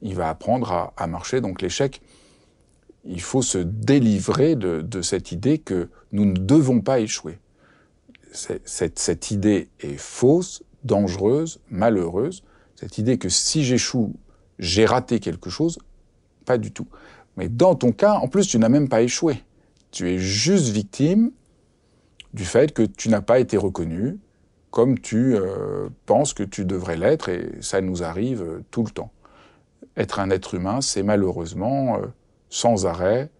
il 0.00 0.14
va 0.14 0.28
apprendre 0.28 0.92
à, 0.96 1.06
marcher. 1.06 1.40
Donc 1.40 1.60
l'échec, 1.62 2.00
il 3.04 3.20
faut 3.20 3.42
se 3.42 3.58
délivrer 3.58 4.56
de, 4.56 5.02
cette 5.02 5.32
idée 5.32 5.58
que 5.58 5.88
nous 6.12 6.24
ne 6.24 6.36
devons 6.36 6.80
pas 6.80 7.00
échouer. 7.00 7.38
Cette 8.32 9.30
idée 9.30 9.68
est 9.80 9.98
fausse, 9.98 10.62
dangereuse, 10.84 11.60
malheureuse. 11.68 12.42
Cette 12.76 12.98
idée 12.98 13.18
que 13.18 13.28
si 13.28 13.62
j'échoue, 13.62 14.14
j'ai 14.62 14.86
raté 14.86 15.18
quelque 15.18 15.50
chose, 15.50 15.78
pas 16.46 16.56
du 16.56 16.72
tout. 16.72 16.86
Mais 17.36 17.48
dans 17.48 17.74
ton 17.74 17.90
cas, 17.90 18.14
en 18.14 18.28
plus, 18.28 18.46
tu 18.46 18.58
n'as 18.58 18.68
même 18.68 18.88
pas 18.88 19.02
échoué. 19.02 19.42
Tu 19.90 20.08
es 20.08 20.18
juste 20.18 20.68
victime 20.68 21.32
du 22.32 22.44
fait 22.44 22.72
que 22.72 22.82
tu 22.82 23.08
n'as 23.08 23.20
pas 23.20 23.40
été 23.40 23.56
reconnu 23.56 24.18
comme 24.70 24.98
tu 24.98 25.34
euh, 25.34 25.90
penses 26.06 26.32
que 26.32 26.44
tu 26.44 26.64
devrais 26.64 26.96
l'être, 26.96 27.28
et 27.28 27.50
ça 27.60 27.82
nous 27.82 28.02
arrive 28.02 28.42
euh, 28.42 28.64
tout 28.70 28.84
le 28.84 28.90
temps. 28.90 29.10
Être 29.98 30.18
un 30.18 30.30
être 30.30 30.54
humain, 30.54 30.80
c'est 30.80 31.02
malheureusement, 31.02 31.98
euh, 31.98 32.06
sans 32.48 32.86
arrêt, 32.86 33.30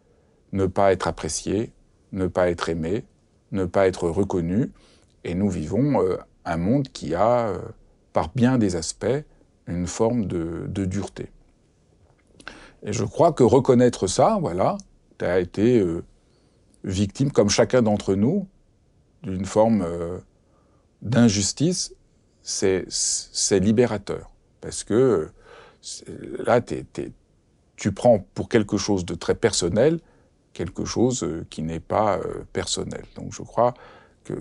ne 0.53 0.67
pas 0.67 0.93
être 0.93 1.09
apprécié, 1.09 1.73
ne 2.11 2.27
pas 2.27 2.51
être 2.51 2.69
aimé, 2.69 3.07
ne 3.51 3.65
pas 3.65 3.87
être 3.87 4.11
reconnu, 4.11 4.73
et 5.25 5.35
nous 5.35 5.49
vivons 5.49 6.03
un 6.45 6.57
monde 6.57 6.89
qui 6.89 7.15
a, 7.15 7.55
par 8.13 8.31
bien 8.35 8.59
des 8.59 8.77
aspects, 8.77 9.25
une 9.67 9.87
forme 9.87 10.27
de, 10.27 10.67
dureté. 10.85 11.31
Et 12.83 12.93
je 12.93 13.05
crois 13.05 13.33
que 13.33 13.45
reconnaître 13.45 14.07
ça, 14.07 14.39
voilà, 14.41 14.77
tu 15.19 15.25
as 15.25 15.39
été 15.39 15.79
euh, 15.79 16.05
victime, 16.85 17.31
comme 17.31 17.49
chacun 17.49 17.83
d'entre 17.83 18.15
nous, 18.15 18.49
d'une 19.23 19.45
forme 19.45 19.83
euh, 19.83 20.19
d'injustice, 21.01 21.95
c'est 22.43 22.89
libérateur. 23.53 24.33
Parce 24.61 24.83
que 24.83 25.31
là, 26.39 26.61
tu 27.77 27.93
prends 27.93 28.25
pour 28.35 28.49
quelque 28.49 28.77
chose 28.77 29.05
de 29.05 29.15
très 29.15 29.35
personnel 29.35 30.01
quelque 30.53 30.85
chose 30.85 31.23
euh, 31.23 31.47
qui 31.49 31.63
n'est 31.63 31.81
pas 31.81 32.21
personnel. 32.53 33.05
Donc 33.17 33.33
je 33.33 33.43
crois 33.43 33.73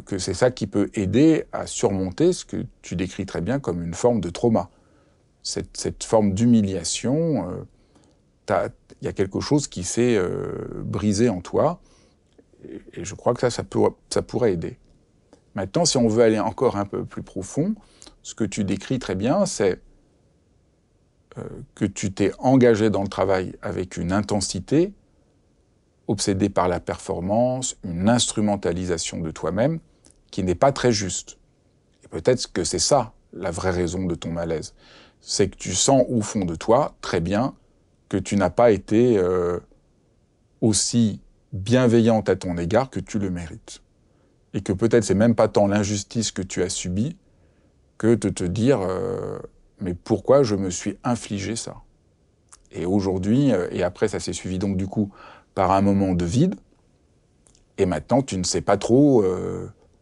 que 0.05 0.17
c'est 0.17 0.33
ça 0.33 0.51
qui 0.51 0.67
peut 0.67 0.89
aider 0.93 1.45
à 1.53 1.65
surmonter 1.67 2.33
ce 2.33 2.43
que 2.43 2.65
tu 2.81 2.95
décris 2.95 3.25
très 3.25 3.41
bien 3.41 3.59
comme 3.59 3.81
une 3.81 3.93
forme 3.93 4.19
de 4.19 4.29
trauma 4.29 4.69
cette, 5.43 6.03
forme 6.03 6.33
d'humiliation, 6.33 7.49
euh, 7.49 8.69
il 9.01 9.05
y 9.05 9.07
a 9.07 9.13
quelque 9.13 9.39
chose 9.39 9.67
qui 9.67 9.83
s'est 9.83 10.15
euh, 10.15 10.67
brisé 10.83 11.29
en 11.29 11.41
toi, 11.41 11.81
et, 12.93 13.03
je 13.03 13.15
crois 13.15 13.33
que 13.33 13.39
ça, 13.41 13.49
ça, 13.49 14.21
pourrait 14.21 14.53
aider. 14.53 14.77
Maintenant, 15.55 15.85
si 15.85 15.97
on 15.97 16.07
veut 16.07 16.23
aller 16.23 16.39
encore 16.39 16.77
un 16.77 16.85
peu 16.85 17.05
plus 17.05 17.23
profond, 17.23 17.75
ce 18.23 18.35
que 18.35 18.43
tu 18.43 18.63
décris 18.63 18.99
très 18.99 19.15
bien, 19.15 19.45
c'est 19.45 19.81
euh, 21.37 21.43
que 21.75 21.85
tu 21.85 22.11
t'es 22.13 22.31
engagé 22.39 22.89
dans 22.89 23.01
le 23.01 23.07
travail 23.07 23.55
avec 23.61 23.97
une 23.97 24.11
intensité, 24.11 24.93
obsédé 26.07 26.49
par 26.49 26.67
la 26.67 26.79
performance, 26.79 27.77
une 27.83 28.09
instrumentalisation 28.09 29.19
de 29.21 29.31
toi-même 29.31 29.79
qui 30.29 30.43
n'est 30.43 30.55
pas 30.55 30.71
très 30.71 30.91
juste. 30.91 31.37
Et 32.03 32.07
peut-être 32.07 32.51
que 32.51 32.63
c'est 32.63 32.79
ça 32.79 33.13
la 33.33 33.51
vraie 33.51 33.71
raison 33.71 34.05
de 34.05 34.15
ton 34.15 34.31
malaise. 34.31 34.73
C'est 35.21 35.49
que 35.49 35.55
tu 35.55 35.73
sens 35.73 36.03
au 36.09 36.21
fond 36.21 36.45
de 36.45 36.55
toi, 36.55 36.95
très 37.01 37.19
bien, 37.19 37.53
que 38.09 38.17
tu 38.17 38.35
n'as 38.35 38.49
pas 38.49 38.71
été 38.71 39.17
euh, 39.17 39.59
aussi 40.59 41.21
bienveillante 41.53 42.27
à 42.27 42.35
ton 42.35 42.57
égard 42.57 42.89
que 42.89 42.99
tu 42.99 43.19
le 43.19 43.29
mérites. 43.29 43.81
Et 44.53 44.61
que 44.61 44.73
peut-être 44.73 45.03
c'est 45.03 45.15
même 45.15 45.35
pas 45.35 45.47
tant 45.47 45.67
l'injustice 45.67 46.31
que 46.31 46.41
tu 46.41 46.61
as 46.63 46.69
subie 46.69 47.15
que 47.97 48.15
de 48.15 48.29
te 48.29 48.43
dire 48.43 48.81
euh, 48.81 49.39
mais 49.79 49.93
pourquoi 49.93 50.43
je 50.43 50.55
me 50.55 50.69
suis 50.69 50.97
infligé 51.03 51.55
ça? 51.55 51.77
Et 52.71 52.85
aujourd'hui, 52.85 53.53
euh, 53.53 53.67
et 53.71 53.83
après 53.83 54.07
ça 54.07 54.19
s'est 54.19 54.33
suivi 54.33 54.59
donc 54.59 54.75
du 54.75 54.87
coup 54.87 55.11
par 55.55 55.71
un 55.71 55.81
moment 55.81 56.13
de 56.13 56.25
vide, 56.25 56.55
et 57.77 57.85
maintenant 57.85 58.21
tu 58.21 58.37
ne 58.37 58.43
sais 58.43 58.61
pas 58.61 58.77
trop 58.77 59.23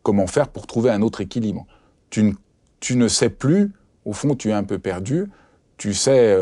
comment 0.04 0.28
faire 0.28 0.48
pour 0.48 0.68
trouver 0.68 0.90
un 0.90 1.02
autre 1.02 1.22
équilibre. 1.22 1.66
Tu 2.10 2.24
ne, 2.24 2.34
tu 2.80 2.96
ne 2.96 3.08
sais 3.08 3.30
plus, 3.30 3.72
au 4.06 4.14
fond 4.14 4.36
tu 4.36 4.50
es 4.50 4.54
un 4.54 4.64
peu 4.64 4.80
perdu, 4.80 5.30
tu 5.78 5.94
sais 5.94 6.38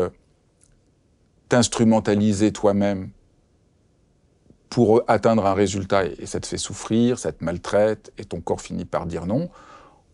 t'instrumentaliser 1.48 2.52
toi-même 2.52 3.10
pour 4.68 5.02
atteindre 5.08 5.46
un 5.46 5.54
résultat 5.54 6.04
et 6.06 6.26
ça 6.26 6.40
te 6.40 6.46
fait 6.46 6.58
souffrir, 6.58 7.18
ça 7.18 7.32
te 7.32 7.42
maltraite 7.42 8.12
et 8.18 8.24
ton 8.24 8.40
corps 8.40 8.60
finit 8.60 8.84
par 8.84 9.06
dire 9.06 9.26
non, 9.26 9.48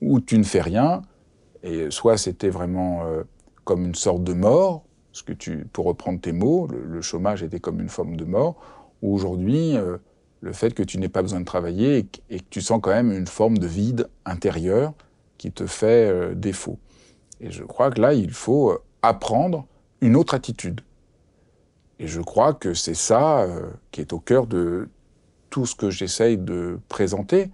ou 0.00 0.20
tu 0.20 0.38
ne 0.38 0.44
fais 0.44 0.60
rien. 0.60 1.02
Et 1.62 1.90
soit 1.90 2.18
c'était 2.18 2.50
vraiment 2.50 3.04
euh, 3.04 3.24
comme 3.64 3.84
une 3.84 3.94
sorte 3.94 4.22
de 4.22 4.32
mort, 4.32 4.84
pour 5.72 5.86
reprendre 5.86 6.20
tes 6.20 6.32
mots, 6.32 6.66
le, 6.68 7.00
chômage 7.00 7.42
était 7.42 7.60
comme 7.60 7.80
une 7.80 7.88
forme 7.88 8.16
de 8.16 8.24
mort, 8.24 8.56
ou 9.02 9.14
aujourd'hui 9.14 9.76
euh, 9.76 9.96
le 10.40 10.52
fait 10.52 10.74
que 10.74 10.82
tu 10.82 10.98
n'aies 10.98 11.08
pas 11.08 11.22
besoin 11.22 11.40
de 11.40 11.44
travailler 11.44 12.06
et, 12.30 12.38
que 12.40 12.44
tu 12.50 12.60
sens 12.60 12.80
quand 12.82 12.90
même 12.90 13.12
une 13.12 13.26
forme 13.26 13.58
de 13.58 13.66
vide 13.66 14.08
intérieur 14.24 14.92
qui 15.38 15.52
te 15.52 15.66
fait 15.66 16.10
euh, 16.10 16.34
défaut. 16.34 16.78
Et 17.44 17.50
je 17.50 17.62
crois 17.62 17.90
que 17.90 18.00
là 18.00 18.14
il 18.14 18.32
faut 18.32 18.78
apprendre 19.02 19.66
une 20.00 20.16
autre 20.16 20.34
attitude. 20.34 20.80
Et 22.00 22.08
je 22.08 22.20
crois 22.20 22.54
que 22.54 22.74
c'est 22.74 22.94
ça 22.94 23.40
euh, 23.40 23.70
qui 23.92 24.00
est 24.00 24.12
au 24.12 24.18
cœur 24.18 24.46
de 24.46 24.88
tout 25.50 25.66
ce 25.66 25.76
que 25.76 25.90
j'essaye 25.90 26.38
de 26.38 26.80
présenter. 26.88 27.50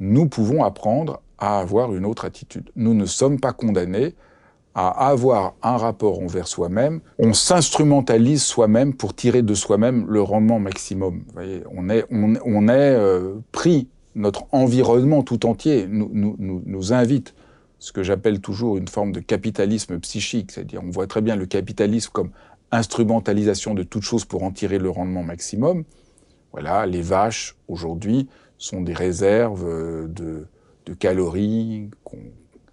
Nous 0.00 0.26
pouvons 0.26 0.64
apprendre 0.64 1.20
à 1.38 1.60
avoir 1.60 1.94
une 1.94 2.06
autre 2.06 2.24
attitude. 2.24 2.70
Nous 2.76 2.94
ne 2.94 3.04
sommes 3.04 3.38
pas 3.38 3.52
condamnés 3.52 4.14
à 4.74 5.08
avoir 5.08 5.54
un 5.62 5.76
rapport 5.76 6.20
envers 6.20 6.48
soi-même. 6.48 7.00
On 7.18 7.32
s'instrumentalise 7.32 8.42
soi-même 8.42 8.94
pour 8.94 9.14
tirer 9.14 9.42
de 9.42 9.54
soi-même 9.54 10.06
le 10.08 10.20
rendement 10.22 10.58
maximum. 10.58 11.24
On 11.74 11.88
est, 11.88 12.04
euh, 12.10 13.34
pris, 13.52 13.88
notre 14.14 14.44
environnement 14.52 15.22
tout 15.22 15.46
entier 15.46 15.86
nous 15.88 16.92
invite 16.92 17.34
ce 17.78 17.92
que 17.92 18.02
j'appelle 18.02 18.40
toujours 18.40 18.76
une 18.76 18.88
forme 18.88 19.12
de 19.12 19.20
capitalisme 19.20 19.98
psychique, 20.00 20.52
c'est-à-dire 20.52 20.82
on 20.82 20.90
voit 20.90 21.06
très 21.06 21.20
bien 21.20 21.36
le 21.36 21.46
capitalisme 21.46 22.10
comme 22.12 22.30
instrumentalisation 22.70 23.74
de 23.74 23.82
toute 23.82 24.02
chose 24.02 24.24
pour 24.24 24.42
en 24.42 24.50
tirer 24.50 24.78
le 24.78 24.90
rendement 24.90 25.22
maximum. 25.22 25.84
Voilà, 26.52 26.86
les 26.86 27.02
vaches, 27.02 27.56
aujourd'hui, 27.68 28.28
sont 28.58 28.80
des 28.80 28.94
réserves 28.94 29.66
euh, 29.66 30.08
de, 30.08 30.46
de 30.86 30.94
calories 30.94 31.90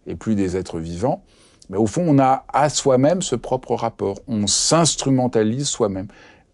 et 0.08 0.16
plus 0.16 0.36
des 0.36 0.56
êtres 0.56 0.80
vivants. 0.80 1.24
Mais 1.70 1.78
au 1.78 1.88
fond, 1.88 2.06
on 2.08 2.20
a 2.20 2.46
à 2.54 2.70
soi-même 2.70 3.22
ce 3.22 3.36
propre 3.36 3.76
rapport. 3.76 4.20
On 4.28 4.48
s'instrumentalise 4.48 5.68
soi-même. 5.68 6.08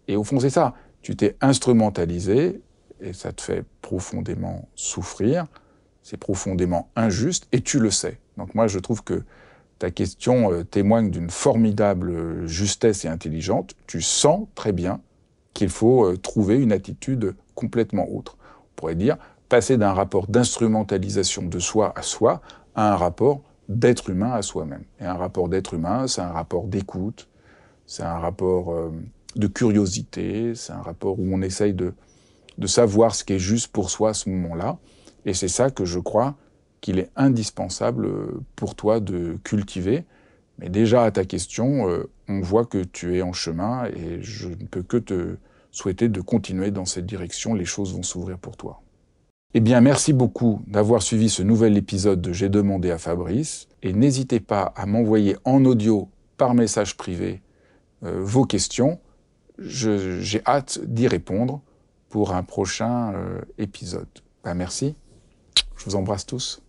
Et 0.08 0.16
au 0.16 0.24
fond, 0.24 0.40
c'est 0.40 0.50
ça. 0.50 0.74
Tu 1.02 1.16
t'es 1.16 1.36
instrumentalisé 1.40 2.60
et 3.00 3.12
ça 3.12 3.32
te 3.32 3.42
fait 3.42 3.64
profondément 3.82 4.68
souffrir. 4.74 5.46
C'est 6.02 6.16
profondément 6.16 6.90
injuste 6.96 7.48
et 7.52 7.60
tu 7.60 7.78
le 7.78 7.90
sais. 7.90 8.18
Donc 8.40 8.54
moi, 8.54 8.66
je 8.66 8.78
trouve 8.78 9.04
que 9.04 9.22
ta 9.78 9.90
question 9.90 10.50
euh, 10.50 10.64
témoigne 10.64 11.10
d'une 11.10 11.28
formidable 11.28 12.10
euh, 12.10 12.46
justesse 12.46 13.04
et 13.04 13.08
intelligente. 13.08 13.74
Tu 13.86 14.00
sens 14.00 14.48
très 14.54 14.72
bien 14.72 15.02
qu'il 15.52 15.68
faut 15.68 16.06
euh, 16.06 16.16
trouver 16.16 16.56
une 16.56 16.72
attitude 16.72 17.34
complètement 17.54 18.08
autre. 18.10 18.38
On 18.40 18.76
pourrait 18.76 18.94
dire 18.94 19.18
passer 19.50 19.76
d'un 19.76 19.92
rapport 19.92 20.26
d'instrumentalisation 20.26 21.42
de 21.42 21.58
soi 21.58 21.92
à 21.96 22.02
soi 22.02 22.40
à 22.74 22.94
un 22.94 22.96
rapport 22.96 23.42
d'être 23.68 24.08
humain 24.08 24.32
à 24.32 24.40
soi-même. 24.40 24.84
Et 25.00 25.04
un 25.04 25.14
rapport 25.14 25.50
d'être 25.50 25.74
humain, 25.74 26.06
c'est 26.06 26.22
un 26.22 26.32
rapport 26.32 26.64
d'écoute, 26.64 27.28
c'est 27.86 28.04
un 28.04 28.18
rapport 28.18 28.90
de 29.36 29.46
curiosité, 29.48 30.54
c'est 30.54 30.72
un 30.72 30.80
rapport 30.80 31.18
où 31.18 31.28
on 31.32 31.42
essaye 31.42 31.74
de, 31.74 31.92
de 32.58 32.66
savoir 32.66 33.14
ce 33.14 33.22
qui 33.22 33.34
est 33.34 33.38
juste 33.38 33.68
pour 33.68 33.90
soi 33.90 34.10
à 34.10 34.14
ce 34.14 34.30
moment-là. 34.30 34.78
Et 35.26 35.34
c'est 35.34 35.48
ça 35.48 35.70
que 35.70 35.84
je 35.84 35.98
crois 35.98 36.36
qu'il 36.80 36.98
est 36.98 37.10
indispensable 37.16 38.06
euh, 38.06 38.40
pour 38.56 38.74
toi 38.74 39.00
de 39.00 39.38
cultiver. 39.44 40.04
Mais 40.58 40.68
déjà 40.68 41.04
à 41.04 41.10
ta 41.10 41.24
question, 41.24 41.88
euh, 41.88 42.10
on 42.28 42.40
voit 42.40 42.66
que 42.66 42.82
tu 42.84 43.16
es 43.16 43.22
en 43.22 43.32
chemin 43.32 43.86
et 43.86 44.22
je 44.22 44.48
ne 44.48 44.66
peux 44.66 44.82
que 44.82 44.96
te 44.96 45.36
souhaiter 45.70 46.08
de 46.08 46.20
continuer 46.20 46.70
dans 46.70 46.84
cette 46.84 47.06
direction. 47.06 47.54
Les 47.54 47.64
choses 47.64 47.94
vont 47.94 48.02
s'ouvrir 48.02 48.38
pour 48.38 48.56
toi. 48.56 48.82
Eh 49.54 49.60
bien, 49.60 49.80
merci 49.80 50.12
beaucoup 50.12 50.62
d'avoir 50.66 51.02
suivi 51.02 51.28
ce 51.28 51.42
nouvel 51.42 51.76
épisode 51.76 52.20
de 52.20 52.32
J'ai 52.32 52.48
demandé 52.48 52.90
à 52.90 52.98
Fabrice 52.98 53.68
et 53.82 53.92
n'hésitez 53.92 54.38
pas 54.38 54.72
à 54.76 54.86
m'envoyer 54.86 55.36
en 55.44 55.64
audio 55.64 56.08
par 56.36 56.54
message 56.54 56.96
privé 56.96 57.42
euh, 58.04 58.20
vos 58.22 58.44
questions. 58.44 59.00
J'ai 59.58 60.40
hâte 60.46 60.80
d'y 60.84 61.06
répondre 61.06 61.60
pour 62.08 62.32
un 62.34 62.42
prochain 62.42 63.12
épisode. 63.58 64.08
Ben, 64.42 64.54
merci. 64.54 64.94
Je 65.76 65.84
vous 65.84 65.96
embrasse 65.96 66.24
tous. 66.24 66.62